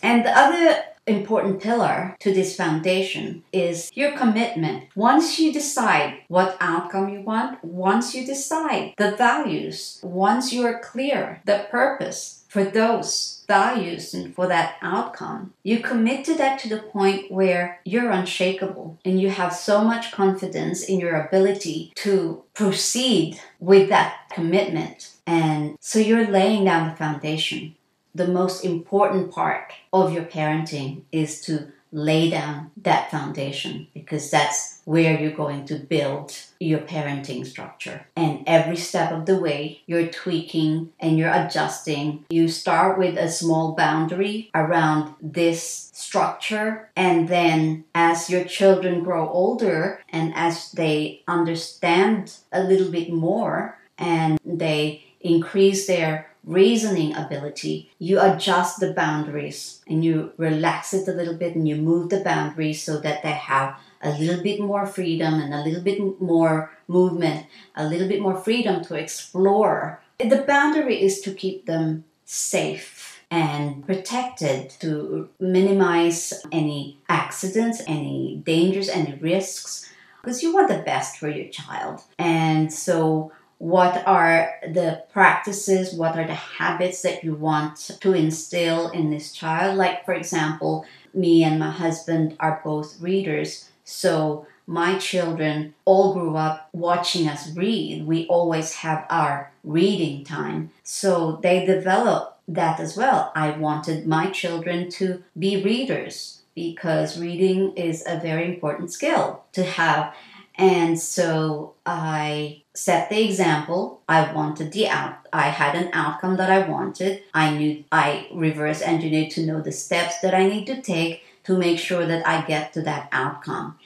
And 0.00 0.24
the 0.24 0.36
other 0.36 0.82
important 1.06 1.60
pillar 1.60 2.16
to 2.20 2.32
this 2.32 2.56
foundation 2.56 3.42
is 3.52 3.90
your 3.94 4.16
commitment. 4.16 4.84
Once 4.94 5.38
you 5.38 5.52
decide 5.52 6.20
what 6.28 6.56
outcome 6.60 7.08
you 7.08 7.20
want, 7.20 7.62
once 7.64 8.14
you 8.14 8.24
decide 8.24 8.94
the 8.98 9.16
values, 9.16 10.00
once 10.02 10.52
you 10.52 10.64
are 10.64 10.78
clear 10.78 11.42
the 11.44 11.66
purpose 11.70 12.44
for 12.48 12.64
those 12.64 13.44
values 13.48 14.12
and 14.12 14.34
for 14.34 14.46
that 14.46 14.76
outcome, 14.82 15.54
you 15.62 15.80
commit 15.80 16.24
to 16.24 16.34
that 16.34 16.58
to 16.58 16.68
the 16.68 16.82
point 16.82 17.30
where 17.30 17.80
you're 17.84 18.10
unshakable 18.10 18.98
and 19.04 19.20
you 19.20 19.30
have 19.30 19.54
so 19.54 19.82
much 19.82 20.12
confidence 20.12 20.84
in 20.84 21.00
your 21.00 21.16
ability 21.16 21.92
to 21.94 22.42
proceed 22.54 23.40
with 23.58 23.88
that 23.88 24.28
commitment. 24.30 25.12
And 25.26 25.76
so 25.80 25.98
you're 25.98 26.26
laying 26.26 26.64
down 26.64 26.90
the 26.90 26.96
foundation 26.96 27.74
the 28.14 28.28
most 28.28 28.64
important 28.64 29.30
part 29.30 29.72
of 29.92 30.12
your 30.12 30.24
parenting 30.24 31.02
is 31.12 31.40
to 31.42 31.72
lay 31.92 32.30
down 32.30 32.70
that 32.78 33.10
foundation 33.10 33.86
because 33.92 34.30
that's 34.30 34.80
where 34.86 35.20
you're 35.20 35.30
going 35.30 35.66
to 35.66 35.74
build 35.74 36.34
your 36.58 36.80
parenting 36.80 37.46
structure. 37.46 38.06
And 38.16 38.42
every 38.46 38.76
step 38.76 39.12
of 39.12 39.26
the 39.26 39.38
way, 39.38 39.82
you're 39.86 40.06
tweaking 40.06 40.92
and 40.98 41.18
you're 41.18 41.32
adjusting. 41.32 42.24
You 42.30 42.48
start 42.48 42.98
with 42.98 43.18
a 43.18 43.30
small 43.30 43.72
boundary 43.72 44.50
around 44.54 45.14
this 45.20 45.90
structure, 45.92 46.90
and 46.96 47.28
then 47.28 47.84
as 47.94 48.28
your 48.30 48.44
children 48.44 49.04
grow 49.04 49.28
older 49.28 50.02
and 50.08 50.32
as 50.34 50.72
they 50.72 51.22
understand 51.28 52.36
a 52.50 52.62
little 52.62 52.90
bit 52.90 53.12
more 53.12 53.78
and 53.98 54.40
they 54.44 55.04
increase 55.20 55.86
their 55.86 56.31
reasoning 56.44 57.14
ability, 57.14 57.90
you 57.98 58.20
adjust 58.20 58.80
the 58.80 58.92
boundaries 58.92 59.80
and 59.86 60.04
you 60.04 60.32
relax 60.36 60.92
it 60.92 61.08
a 61.08 61.12
little 61.12 61.34
bit 61.34 61.54
and 61.54 61.68
you 61.68 61.76
move 61.76 62.10
the 62.10 62.20
boundaries 62.20 62.82
so 62.82 62.98
that 63.00 63.22
they 63.22 63.30
have 63.30 63.78
a 64.02 64.10
little 64.18 64.42
bit 64.42 64.60
more 64.60 64.86
freedom 64.86 65.34
and 65.34 65.54
a 65.54 65.62
little 65.62 65.82
bit 65.82 66.20
more 66.20 66.72
movement, 66.88 67.46
a 67.76 67.86
little 67.86 68.08
bit 68.08 68.20
more 68.20 68.36
freedom 68.36 68.82
to 68.84 68.94
explore. 68.94 70.00
The 70.18 70.44
boundary 70.46 71.00
is 71.00 71.20
to 71.20 71.32
keep 71.32 71.66
them 71.66 72.04
safe 72.24 73.20
and 73.30 73.86
protected 73.86 74.70
to 74.80 75.28
minimize 75.40 76.42
any 76.50 76.98
accidents, 77.08 77.80
any 77.86 78.42
dangers, 78.44 78.88
any 78.88 79.14
risks 79.14 79.88
because 80.22 80.42
you 80.42 80.54
want 80.54 80.68
the 80.68 80.78
best 80.78 81.16
for 81.16 81.28
your 81.28 81.48
child. 81.48 82.02
And 82.18 82.72
so 82.72 83.32
what 83.62 84.02
are 84.08 84.56
the 84.64 85.04
practices, 85.12 85.94
what 85.94 86.18
are 86.18 86.26
the 86.26 86.34
habits 86.34 87.02
that 87.02 87.22
you 87.22 87.32
want 87.32 87.76
to 87.76 88.12
instill 88.12 88.88
in 88.88 89.08
this 89.08 89.30
child. 89.30 89.78
Like, 89.78 90.04
for 90.04 90.14
example, 90.14 90.84
me 91.14 91.44
and 91.44 91.60
my 91.60 91.70
husband 91.70 92.36
are 92.40 92.60
both 92.64 93.00
readers, 93.00 93.70
so 93.84 94.48
my 94.66 94.98
children 94.98 95.74
all 95.84 96.12
grew 96.12 96.34
up 96.34 96.70
watching 96.72 97.28
us 97.28 97.54
read. 97.54 98.04
We 98.04 98.26
always 98.26 98.74
have 98.74 99.06
our 99.08 99.52
reading 99.62 100.24
time, 100.24 100.72
so 100.82 101.38
they 101.40 101.64
develop 101.64 102.40
that 102.48 102.80
as 102.80 102.96
well. 102.96 103.30
I 103.36 103.52
wanted 103.52 104.08
my 104.08 104.30
children 104.30 104.90
to 104.98 105.22
be 105.38 105.62
readers 105.62 106.42
because 106.56 107.16
reading 107.16 107.76
is 107.76 108.02
a 108.08 108.18
very 108.18 108.44
important 108.44 108.92
skill 108.92 109.44
to 109.52 109.62
have. 109.62 110.12
And 110.56 110.98
so 110.98 111.74
I 111.86 112.61
set 112.74 113.10
the 113.10 113.22
example. 113.24 114.02
I 114.08 114.32
wanted 114.32 114.72
the 114.72 114.88
out. 114.88 115.26
I 115.32 115.48
had 115.48 115.74
an 115.74 115.90
outcome 115.92 116.36
that 116.36 116.50
I 116.50 116.68
wanted. 116.68 117.22
I 117.34 117.54
knew 117.56 117.84
I 117.92 118.28
reverse 118.32 118.82
engineered 118.82 119.30
to 119.32 119.46
know 119.46 119.60
the 119.60 119.72
steps 119.72 120.20
that 120.20 120.34
I 120.34 120.48
need 120.48 120.66
to 120.66 120.80
take 120.80 121.24
to 121.44 121.58
make 121.58 121.78
sure 121.78 122.06
that 122.06 122.26
I 122.26 122.42
get 122.42 122.72
to 122.74 122.82
that 122.82 123.08
outcome. 123.12 123.78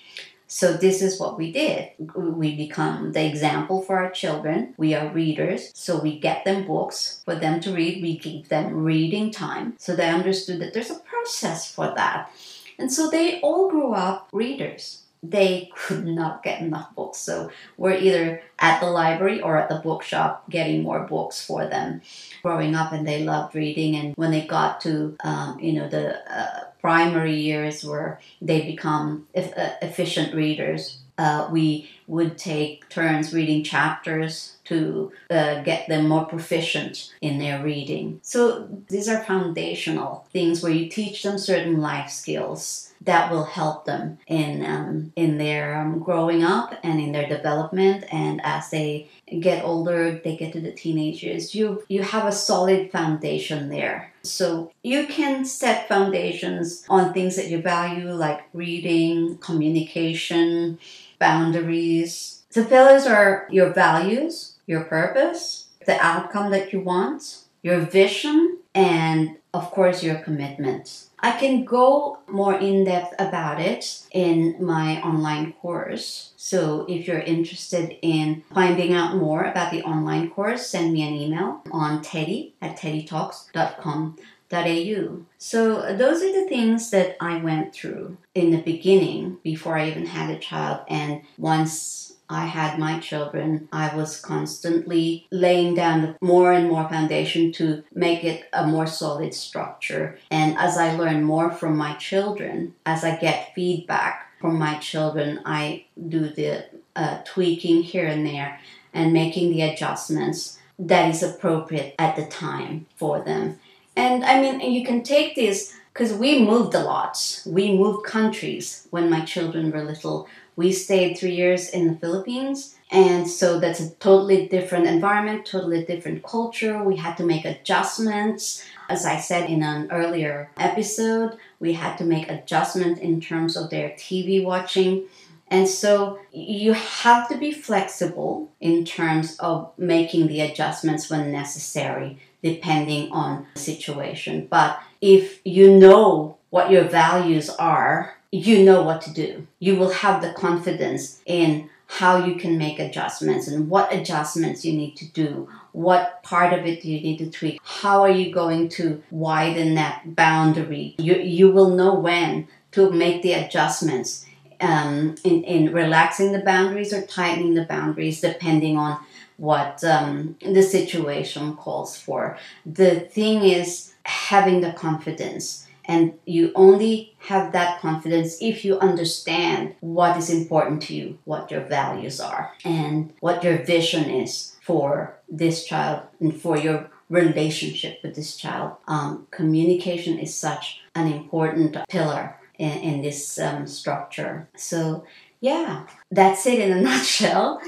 So 0.48 0.74
this 0.74 1.02
is 1.02 1.18
what 1.18 1.36
we 1.36 1.50
did. 1.50 1.90
We 2.14 2.54
become 2.54 3.12
the 3.12 3.26
example 3.26 3.82
for 3.82 3.98
our 3.98 4.10
children. 4.10 4.74
We 4.76 4.94
are 4.94 5.12
readers, 5.12 5.72
so 5.74 6.00
we 6.00 6.20
get 6.20 6.44
them 6.44 6.66
books 6.66 7.22
for 7.24 7.34
them 7.34 7.60
to 7.62 7.72
read. 7.72 8.00
We 8.00 8.16
give 8.16 8.48
them 8.48 8.84
reading 8.84 9.32
time, 9.32 9.74
so 9.78 9.96
they 9.96 10.08
understood 10.08 10.60
that 10.60 10.72
there's 10.72 10.90
a 10.90 11.00
process 11.00 11.70
for 11.70 11.92
that. 11.96 12.30
And 12.78 12.92
so 12.92 13.10
they 13.10 13.40
all 13.40 13.68
grew 13.68 13.92
up 13.92 14.28
readers 14.32 15.05
they 15.22 15.70
could 15.74 16.06
not 16.06 16.42
get 16.42 16.60
enough 16.60 16.94
books. 16.94 17.18
So 17.18 17.50
we're 17.76 17.96
either 17.96 18.42
at 18.58 18.80
the 18.80 18.90
library 18.90 19.40
or 19.40 19.56
at 19.56 19.68
the 19.68 19.76
bookshop 19.76 20.48
getting 20.50 20.82
more 20.82 21.00
books 21.00 21.44
for 21.44 21.66
them. 21.66 22.02
Growing 22.42 22.74
up, 22.74 22.92
and 22.92 23.06
they 23.06 23.24
loved 23.24 23.54
reading. 23.54 23.96
And 23.96 24.14
when 24.16 24.30
they 24.30 24.46
got 24.46 24.80
to, 24.82 25.16
um, 25.24 25.58
you 25.60 25.72
know, 25.72 25.88
the 25.88 26.18
uh, 26.32 26.64
primary 26.80 27.34
years 27.34 27.84
where 27.84 28.20
they 28.40 28.62
become 28.62 29.26
e- 29.36 29.52
uh, 29.56 29.70
efficient 29.82 30.34
readers, 30.34 30.98
uh, 31.18 31.48
we 31.50 31.90
would 32.06 32.38
take 32.38 32.88
turns 32.88 33.32
reading 33.32 33.64
chapters 33.64 34.56
to 34.64 35.12
uh, 35.30 35.62
get 35.62 35.88
them 35.88 36.08
more 36.08 36.24
proficient 36.26 37.12
in 37.20 37.38
their 37.38 37.62
reading. 37.62 38.20
So 38.22 38.68
these 38.88 39.08
are 39.08 39.24
foundational 39.24 40.26
things 40.32 40.62
where 40.62 40.72
you 40.72 40.88
teach 40.88 41.22
them 41.22 41.38
certain 41.38 41.80
life 41.80 42.10
skills 42.10 42.85
that 43.02 43.30
will 43.30 43.44
help 43.44 43.84
them 43.84 44.18
in 44.26 44.64
um, 44.64 45.12
in 45.16 45.38
their 45.38 45.76
um, 45.78 46.00
growing 46.00 46.42
up 46.42 46.74
and 46.82 47.00
in 47.00 47.12
their 47.12 47.28
development. 47.28 48.04
And 48.12 48.40
as 48.44 48.70
they 48.70 49.08
get 49.40 49.64
older 49.64 50.20
they 50.22 50.36
get 50.36 50.52
to 50.52 50.60
the 50.60 50.72
teenagers. 50.72 51.54
You 51.54 51.84
you 51.88 52.02
have 52.02 52.26
a 52.26 52.32
solid 52.32 52.90
foundation 52.90 53.68
there. 53.68 54.12
So 54.22 54.72
you 54.82 55.06
can 55.06 55.44
set 55.44 55.88
foundations 55.88 56.84
on 56.88 57.12
things 57.12 57.36
that 57.36 57.48
you 57.48 57.62
value 57.62 58.12
like 58.12 58.42
reading 58.52 59.38
communication 59.38 60.78
boundaries. 61.18 62.44
The 62.52 62.64
pillars 62.64 63.06
are 63.06 63.46
your 63.50 63.72
values 63.72 64.56
your 64.66 64.84
purpose 64.84 65.68
the 65.86 65.98
outcome 66.04 66.50
that 66.50 66.72
you 66.72 66.80
want 66.80 67.38
your 67.62 67.80
vision 67.80 68.58
and 68.74 69.36
of 69.56 69.70
course 69.70 70.02
your 70.02 70.18
commitment 70.26 71.06
I 71.26 71.32
can 71.32 71.64
go 71.64 72.20
more 72.28 72.54
in 72.54 72.84
depth 72.84 73.16
about 73.18 73.60
it 73.60 74.06
in 74.12 74.54
my 74.60 75.02
online 75.02 75.54
course. 75.54 76.30
So 76.36 76.86
if 76.88 77.08
you're 77.08 77.18
interested 77.18 77.96
in 78.02 78.44
finding 78.52 78.92
out 78.92 79.16
more 79.16 79.44
about 79.44 79.72
the 79.72 79.82
online 79.82 80.30
course, 80.30 80.66
send 80.66 80.92
me 80.92 81.02
an 81.02 81.14
email 81.14 81.62
on 81.72 82.02
teddy 82.02 82.54
at 82.60 82.76
teddytalks.com.au. 82.76 85.24
So 85.38 85.96
those 85.96 86.22
are 86.22 86.32
the 86.32 86.46
things 86.48 86.90
that 86.90 87.16
I 87.20 87.38
went 87.38 87.74
through 87.74 88.18
in 88.34 88.50
the 88.50 88.62
beginning 88.62 89.38
before 89.42 89.78
I 89.78 89.88
even 89.88 90.06
had 90.06 90.30
a 90.30 90.38
child. 90.38 90.84
And 90.88 91.22
once 91.38 92.05
I 92.28 92.46
had 92.46 92.78
my 92.78 92.98
children, 92.98 93.68
I 93.72 93.94
was 93.94 94.20
constantly 94.20 95.26
laying 95.30 95.74
down 95.74 96.16
more 96.20 96.52
and 96.52 96.68
more 96.68 96.88
foundation 96.88 97.52
to 97.52 97.84
make 97.94 98.24
it 98.24 98.48
a 98.52 98.66
more 98.66 98.86
solid 98.86 99.34
structure. 99.34 100.18
And 100.30 100.56
as 100.58 100.76
I 100.76 100.96
learn 100.96 101.22
more 101.22 101.50
from 101.50 101.76
my 101.76 101.94
children, 101.94 102.74
as 102.84 103.04
I 103.04 103.16
get 103.16 103.54
feedback 103.54 104.32
from 104.40 104.58
my 104.58 104.74
children, 104.78 105.40
I 105.44 105.84
do 106.08 106.28
the 106.28 106.66
uh, 106.94 107.18
tweaking 107.24 107.82
here 107.82 108.06
and 108.06 108.26
there 108.26 108.58
and 108.92 109.12
making 109.12 109.50
the 109.50 109.62
adjustments 109.62 110.58
that 110.78 111.08
is 111.10 111.22
appropriate 111.22 111.94
at 111.98 112.16
the 112.16 112.26
time 112.26 112.86
for 112.96 113.20
them. 113.20 113.58
And 113.96 114.24
I 114.24 114.40
mean, 114.40 114.60
you 114.72 114.84
can 114.84 115.02
take 115.02 115.34
this 115.34 115.72
because 115.96 116.12
we 116.12 116.44
moved 116.44 116.74
a 116.74 116.82
lot. 116.82 117.42
We 117.46 117.72
moved 117.72 118.04
countries 118.04 118.86
when 118.90 119.08
my 119.08 119.22
children 119.24 119.70
were 119.70 119.82
little 119.82 120.28
we 120.56 120.72
stayed 120.72 121.18
three 121.18 121.34
years 121.34 121.68
in 121.68 121.86
the 121.86 121.94
Philippines. 121.94 122.76
And 122.90 123.28
so 123.28 123.60
that's 123.60 123.80
a 123.80 123.90
totally 123.96 124.48
different 124.48 124.86
environment, 124.86 125.44
totally 125.44 125.84
different 125.84 126.22
culture. 126.22 126.82
We 126.82 126.96
had 126.96 127.16
to 127.18 127.26
make 127.26 127.44
adjustments. 127.44 128.64
As 128.88 129.04
I 129.04 129.18
said 129.18 129.50
in 129.50 129.62
an 129.62 129.88
earlier 129.90 130.50
episode, 130.56 131.36
we 131.60 131.74
had 131.74 131.96
to 131.98 132.04
make 132.04 132.30
adjustments 132.30 133.00
in 133.00 133.20
terms 133.20 133.56
of 133.56 133.68
their 133.68 133.90
TV 133.90 134.42
watching. 134.42 135.04
And 135.48 135.68
so 135.68 136.18
you 136.32 136.72
have 136.72 137.28
to 137.28 137.36
be 137.36 137.52
flexible 137.52 138.50
in 138.60 138.84
terms 138.84 139.36
of 139.38 139.70
making 139.76 140.26
the 140.28 140.40
adjustments 140.40 141.10
when 141.10 141.30
necessary, 141.30 142.18
depending 142.42 143.10
on 143.12 143.46
the 143.54 143.60
situation. 143.60 144.46
But 144.50 144.80
if 145.00 145.40
you 145.44 145.76
know 145.76 146.38
what 146.50 146.70
your 146.70 146.84
values 146.84 147.50
are 147.50 148.16
you 148.36 148.64
know 148.64 148.82
what 148.82 149.02
to 149.02 149.12
do. 149.12 149.46
You 149.58 149.76
will 149.76 149.90
have 149.90 150.22
the 150.22 150.32
confidence 150.32 151.20
in 151.26 151.70
how 151.88 152.24
you 152.24 152.34
can 152.34 152.58
make 152.58 152.78
adjustments 152.78 153.46
and 153.46 153.70
what 153.70 153.94
adjustments 153.94 154.64
you 154.64 154.72
need 154.72 154.96
to 154.96 155.06
do. 155.12 155.48
What 155.72 156.22
part 156.22 156.52
of 156.52 156.66
it 156.66 156.84
you 156.84 157.00
need 157.00 157.18
to 157.18 157.30
tweak? 157.30 157.60
How 157.62 158.02
are 158.02 158.10
you 158.10 158.32
going 158.32 158.68
to 158.70 159.02
widen 159.10 159.74
that 159.76 160.16
boundary? 160.16 160.96
You, 160.98 161.14
you 161.16 161.50
will 161.50 161.70
know 161.70 161.94
when 161.94 162.48
to 162.72 162.90
make 162.90 163.22
the 163.22 163.34
adjustments 163.34 164.26
um, 164.60 165.14
in, 165.22 165.44
in 165.44 165.72
relaxing 165.72 166.32
the 166.32 166.40
boundaries 166.40 166.92
or 166.92 167.02
tightening 167.02 167.54
the 167.54 167.64
boundaries 167.64 168.20
depending 168.20 168.76
on 168.76 168.98
what 169.36 169.82
um, 169.84 170.36
the 170.40 170.62
situation 170.62 171.56
calls 171.56 171.96
for. 171.96 172.38
The 172.64 173.00
thing 173.00 173.42
is 173.42 173.92
having 174.04 174.60
the 174.60 174.72
confidence 174.72 175.66
And 175.88 176.14
you 176.24 176.52
only 176.54 177.14
have 177.18 177.52
that 177.52 177.80
confidence 177.80 178.38
if 178.40 178.64
you 178.64 178.78
understand 178.78 179.74
what 179.80 180.16
is 180.16 180.30
important 180.30 180.82
to 180.82 180.94
you, 180.94 181.18
what 181.24 181.50
your 181.50 181.62
values 181.62 182.20
are, 182.20 182.52
and 182.64 183.12
what 183.20 183.44
your 183.44 183.58
vision 183.58 184.10
is 184.10 184.56
for 184.62 185.14
this 185.28 185.64
child 185.64 186.02
and 186.20 186.34
for 186.34 186.56
your 186.56 186.90
relationship 187.08 188.00
with 188.02 188.16
this 188.16 188.36
child. 188.36 188.72
Um, 188.88 189.28
communication 189.30 190.18
is 190.18 190.34
such 190.34 190.80
an 190.94 191.06
important 191.12 191.76
pillar 191.88 192.36
in, 192.58 192.72
in 192.78 193.02
this 193.02 193.38
um, 193.38 193.66
structure. 193.66 194.48
So, 194.56 195.04
yeah, 195.40 195.86
that's 196.10 196.46
it 196.46 196.58
in 196.58 196.76
a 196.76 196.80
nutshell. 196.88 197.60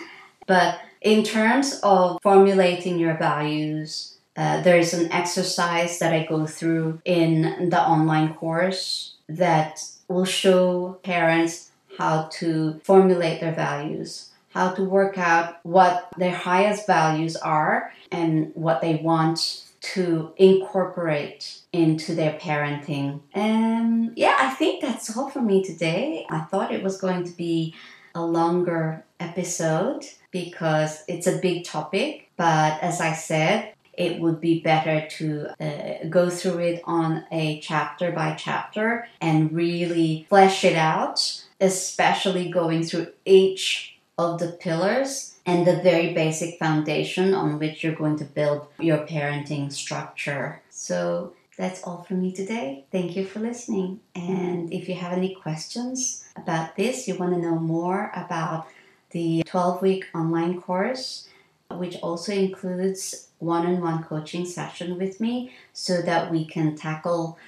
But 0.46 0.80
in 1.00 1.22
terms 1.24 1.80
of 1.82 2.18
formulating 2.22 2.98
your 2.98 3.14
values, 3.16 4.18
uh, 4.36 4.60
there 4.62 4.78
is 4.78 4.94
an 4.94 5.10
exercise 5.12 5.98
that 5.98 6.12
I 6.12 6.24
go 6.24 6.46
through 6.46 7.00
in 7.04 7.68
the 7.70 7.80
online 7.80 8.34
course 8.34 9.14
that 9.28 9.82
will 10.06 10.24
show 10.24 10.98
parents 11.02 11.70
how 11.98 12.28
to 12.32 12.80
formulate 12.84 13.40
their 13.40 13.52
values, 13.52 14.30
how 14.50 14.70
to 14.70 14.84
work 14.84 15.18
out 15.18 15.58
what 15.64 16.08
their 16.16 16.34
highest 16.34 16.86
values 16.86 17.36
are 17.36 17.92
and 18.12 18.52
what 18.54 18.80
they 18.80 18.96
want 18.96 19.64
to 19.80 20.32
incorporate 20.36 21.60
into 21.72 22.14
their 22.14 22.32
parenting. 22.38 23.20
And 23.32 24.12
yeah, 24.16 24.36
I 24.38 24.50
think 24.50 24.82
that's 24.82 25.16
all 25.16 25.30
for 25.30 25.42
me 25.42 25.64
today. 25.64 26.26
I 26.30 26.40
thought 26.40 26.72
it 26.72 26.82
was 26.82 27.00
going 27.00 27.24
to 27.24 27.32
be 27.32 27.74
a 28.14 28.22
longer 28.22 29.04
episode 29.20 30.04
because 30.30 31.04
it's 31.08 31.26
a 31.26 31.38
big 31.38 31.64
topic, 31.64 32.30
but 32.36 32.82
as 32.82 33.00
I 33.00 33.12
said, 33.12 33.74
it 33.98 34.20
would 34.20 34.40
be 34.40 34.60
better 34.60 35.06
to 35.08 35.48
uh, 35.60 36.06
go 36.08 36.30
through 36.30 36.58
it 36.58 36.82
on 36.84 37.24
a 37.32 37.58
chapter 37.60 38.12
by 38.12 38.34
chapter 38.34 39.08
and 39.20 39.52
really 39.52 40.26
flesh 40.28 40.64
it 40.64 40.76
out, 40.76 41.42
especially 41.60 42.48
going 42.48 42.84
through 42.84 43.08
each 43.24 43.98
of 44.16 44.38
the 44.38 44.52
pillars 44.52 45.34
and 45.44 45.66
the 45.66 45.82
very 45.82 46.14
basic 46.14 46.58
foundation 46.58 47.34
on 47.34 47.58
which 47.58 47.82
you're 47.82 47.94
going 47.94 48.16
to 48.18 48.24
build 48.24 48.68
your 48.78 48.98
parenting 48.98 49.72
structure. 49.72 50.60
So 50.70 51.32
that's 51.56 51.82
all 51.82 52.04
from 52.04 52.22
me 52.22 52.32
today. 52.32 52.84
Thank 52.92 53.16
you 53.16 53.24
for 53.24 53.40
listening. 53.40 53.98
And 54.14 54.72
if 54.72 54.88
you 54.88 54.94
have 54.94 55.12
any 55.12 55.34
questions 55.34 56.24
about 56.36 56.76
this, 56.76 57.08
you 57.08 57.16
want 57.16 57.34
to 57.34 57.40
know 57.40 57.58
more 57.58 58.12
about 58.14 58.68
the 59.10 59.42
12 59.46 59.82
week 59.82 60.06
online 60.14 60.60
course, 60.60 61.28
which 61.70 61.96
also 61.96 62.32
includes 62.32 63.28
one 63.38 63.66
on 63.66 63.80
one 63.80 64.02
coaching 64.02 64.44
session 64.44 64.98
with 64.98 65.20
me 65.20 65.52
so 65.72 66.02
that 66.02 66.30
we 66.30 66.44
can 66.44 66.76
tackle 66.76 67.38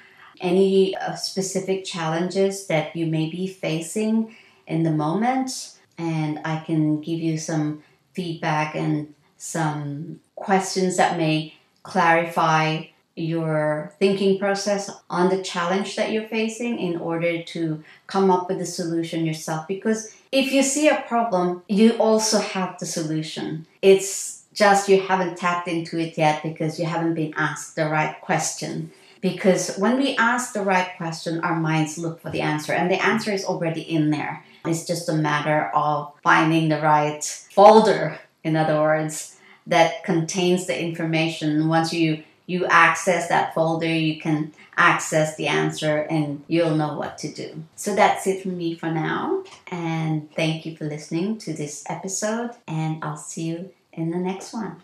any 0.40 0.96
uh, 0.96 1.14
specific 1.14 1.85
challenges 1.85 2.66
that 2.66 2.94
you 2.96 3.07
may 3.07 3.29
be 3.29 3.46
facing 3.46 4.35
in 4.66 4.83
the 4.83 4.90
moment. 4.90 5.77
And 5.99 6.40
I 6.44 6.61
can 6.61 7.01
give 7.01 7.18
you 7.18 7.37
some 7.37 7.83
feedback 8.14 8.75
and 8.75 9.14
some 9.37 10.20
questions 10.37 10.96
that 10.96 11.18
may 11.18 11.55
clarify 11.83 12.85
your 13.16 13.92
thinking 13.99 14.38
process 14.38 14.90
on 15.11 15.29
the 15.29 15.42
challenge 15.42 15.96
that 15.96 16.11
you're 16.11 16.29
facing 16.29 16.79
in 16.79 16.96
order 16.96 17.42
to 17.42 17.83
come 18.07 18.31
up 18.31 18.49
with 18.49 18.61
a 18.61 18.66
solution 18.66 19.27
yourself. 19.27 19.68
Because 19.68 20.14
if 20.33 20.53
you 20.53 20.62
see 20.62 20.88
a 20.88 21.05
problem, 21.09 21.62
you 21.69 21.93
also 21.93 22.38
have 22.38 22.79
the 22.79 22.87
solution. 22.87 23.66
It's 23.83 24.45
just 24.53 24.88
you 24.88 25.01
haven't 25.01 25.38
tapped 25.38 25.69
into 25.69 25.99
it 25.99 26.16
yet 26.19 26.43
because 26.43 26.79
you 26.79 26.87
haven't 26.87 27.14
been 27.14 27.35
asked 27.37 27.77
the 27.77 27.88
right 27.88 28.21
question. 28.21 28.93
Because 29.21 29.77
when 29.77 29.99
we 29.99 30.16
ask 30.16 30.55
the 30.55 30.62
right 30.62 30.97
question, 30.97 31.40
our 31.40 31.59
minds 31.59 31.99
look 31.99 32.23
for 32.23 32.31
the 32.31 32.40
answer, 32.40 32.73
and 32.73 32.90
the 32.90 33.05
answer 33.05 33.31
is 33.31 33.45
already 33.45 33.83
in 33.83 34.11
there. 34.11 34.45
It's 34.64 34.87
just 34.87 35.09
a 35.09 35.14
matter 35.14 35.71
of 35.75 36.12
finding 36.23 36.69
the 36.69 36.81
right 36.81 37.23
folder, 37.53 38.19
in 38.45 38.57
other 38.57 38.81
words, 38.81 39.37
that 39.66 40.05
contains 40.05 40.66
the 40.66 40.81
information. 40.81 41.69
Once 41.69 41.93
you 41.93 42.23
you 42.51 42.67
access 42.67 43.29
that 43.29 43.55
folder, 43.55 43.87
you 43.87 44.21
can 44.21 44.53
access 44.77 45.37
the 45.37 45.47
answer 45.47 45.99
and 46.11 46.43
you'll 46.49 46.75
know 46.75 46.95
what 46.95 47.17
to 47.19 47.33
do. 47.33 47.63
So 47.77 47.95
that's 47.95 48.27
it 48.27 48.43
from 48.43 48.59
me 48.59 48.75
for 48.75 48.91
now. 48.91 49.45
And 49.69 50.29
thank 50.35 50.67
you 50.67 50.77
for 50.77 50.85
listening 50.85 51.39
to 51.39 51.53
this 51.53 51.85
episode. 51.89 52.51
And 52.67 53.05
I'll 53.05 53.17
see 53.17 53.45
you 53.45 53.71
in 53.93 54.11
the 54.11 54.19
next 54.19 54.53
one. 54.53 54.83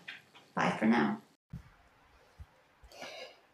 Bye 0.55 0.77
for 0.79 0.85
now. 0.85 1.17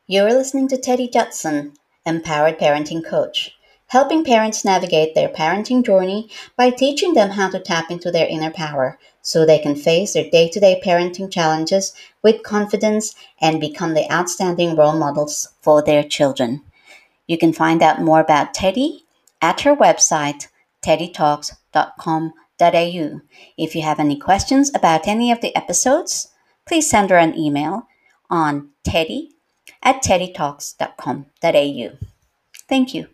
You're 0.06 0.34
listening 0.34 0.68
to 0.68 0.78
Teddy 0.78 1.08
Judson, 1.08 1.74
Empowered 2.06 2.60
Parenting 2.60 3.04
Coach 3.04 3.56
helping 3.94 4.24
parents 4.24 4.66
navigate 4.66 5.14
their 5.14 5.30
parenting 5.30 5.86
journey 5.86 6.28
by 6.58 6.72
teaching 6.72 7.14
them 7.14 7.30
how 7.30 7.48
to 7.48 7.60
tap 7.60 7.92
into 7.92 8.10
their 8.10 8.26
inner 8.26 8.50
power 8.50 8.98
so 9.22 9.46
they 9.46 9.60
can 9.60 9.76
face 9.76 10.14
their 10.14 10.28
day 10.32 10.50
to 10.50 10.60
day 10.60 10.82
parenting 10.84 11.32
challenges 11.32 11.94
with 12.24 12.42
confidence 12.42 13.14
and 13.40 13.62
become 13.62 13.94
the 13.94 14.12
outstanding 14.12 14.76
role 14.76 14.98
models 14.98 15.50
for 15.62 15.84
their 15.84 16.04
children. 16.04 16.60
You 17.28 17.38
can 17.38 17.54
find 17.54 17.84
out 17.84 18.02
more 18.02 18.20
about 18.20 18.56
Teddy 18.56 19.06
at 19.44 19.62
her 19.62 19.76
website, 19.76 20.48
teddytalks.com.au. 20.82 23.22
If 23.58 23.76
you 23.76 23.82
have 23.84 24.00
any 24.00 24.18
questions 24.18 24.72
about 24.74 25.08
any 25.08 25.32
of 25.32 25.42
the 25.42 25.56
episodes, 25.56 26.30
please 26.66 26.90
send 26.90 27.12
her 27.12 27.18
an 27.18 27.38
email 27.38 27.88
on 28.28 28.70
teddy 28.84 29.36
at 29.84 30.02
teddytalks.com.au. 30.02 31.90
Thank 32.68 32.96
you. 32.96 33.13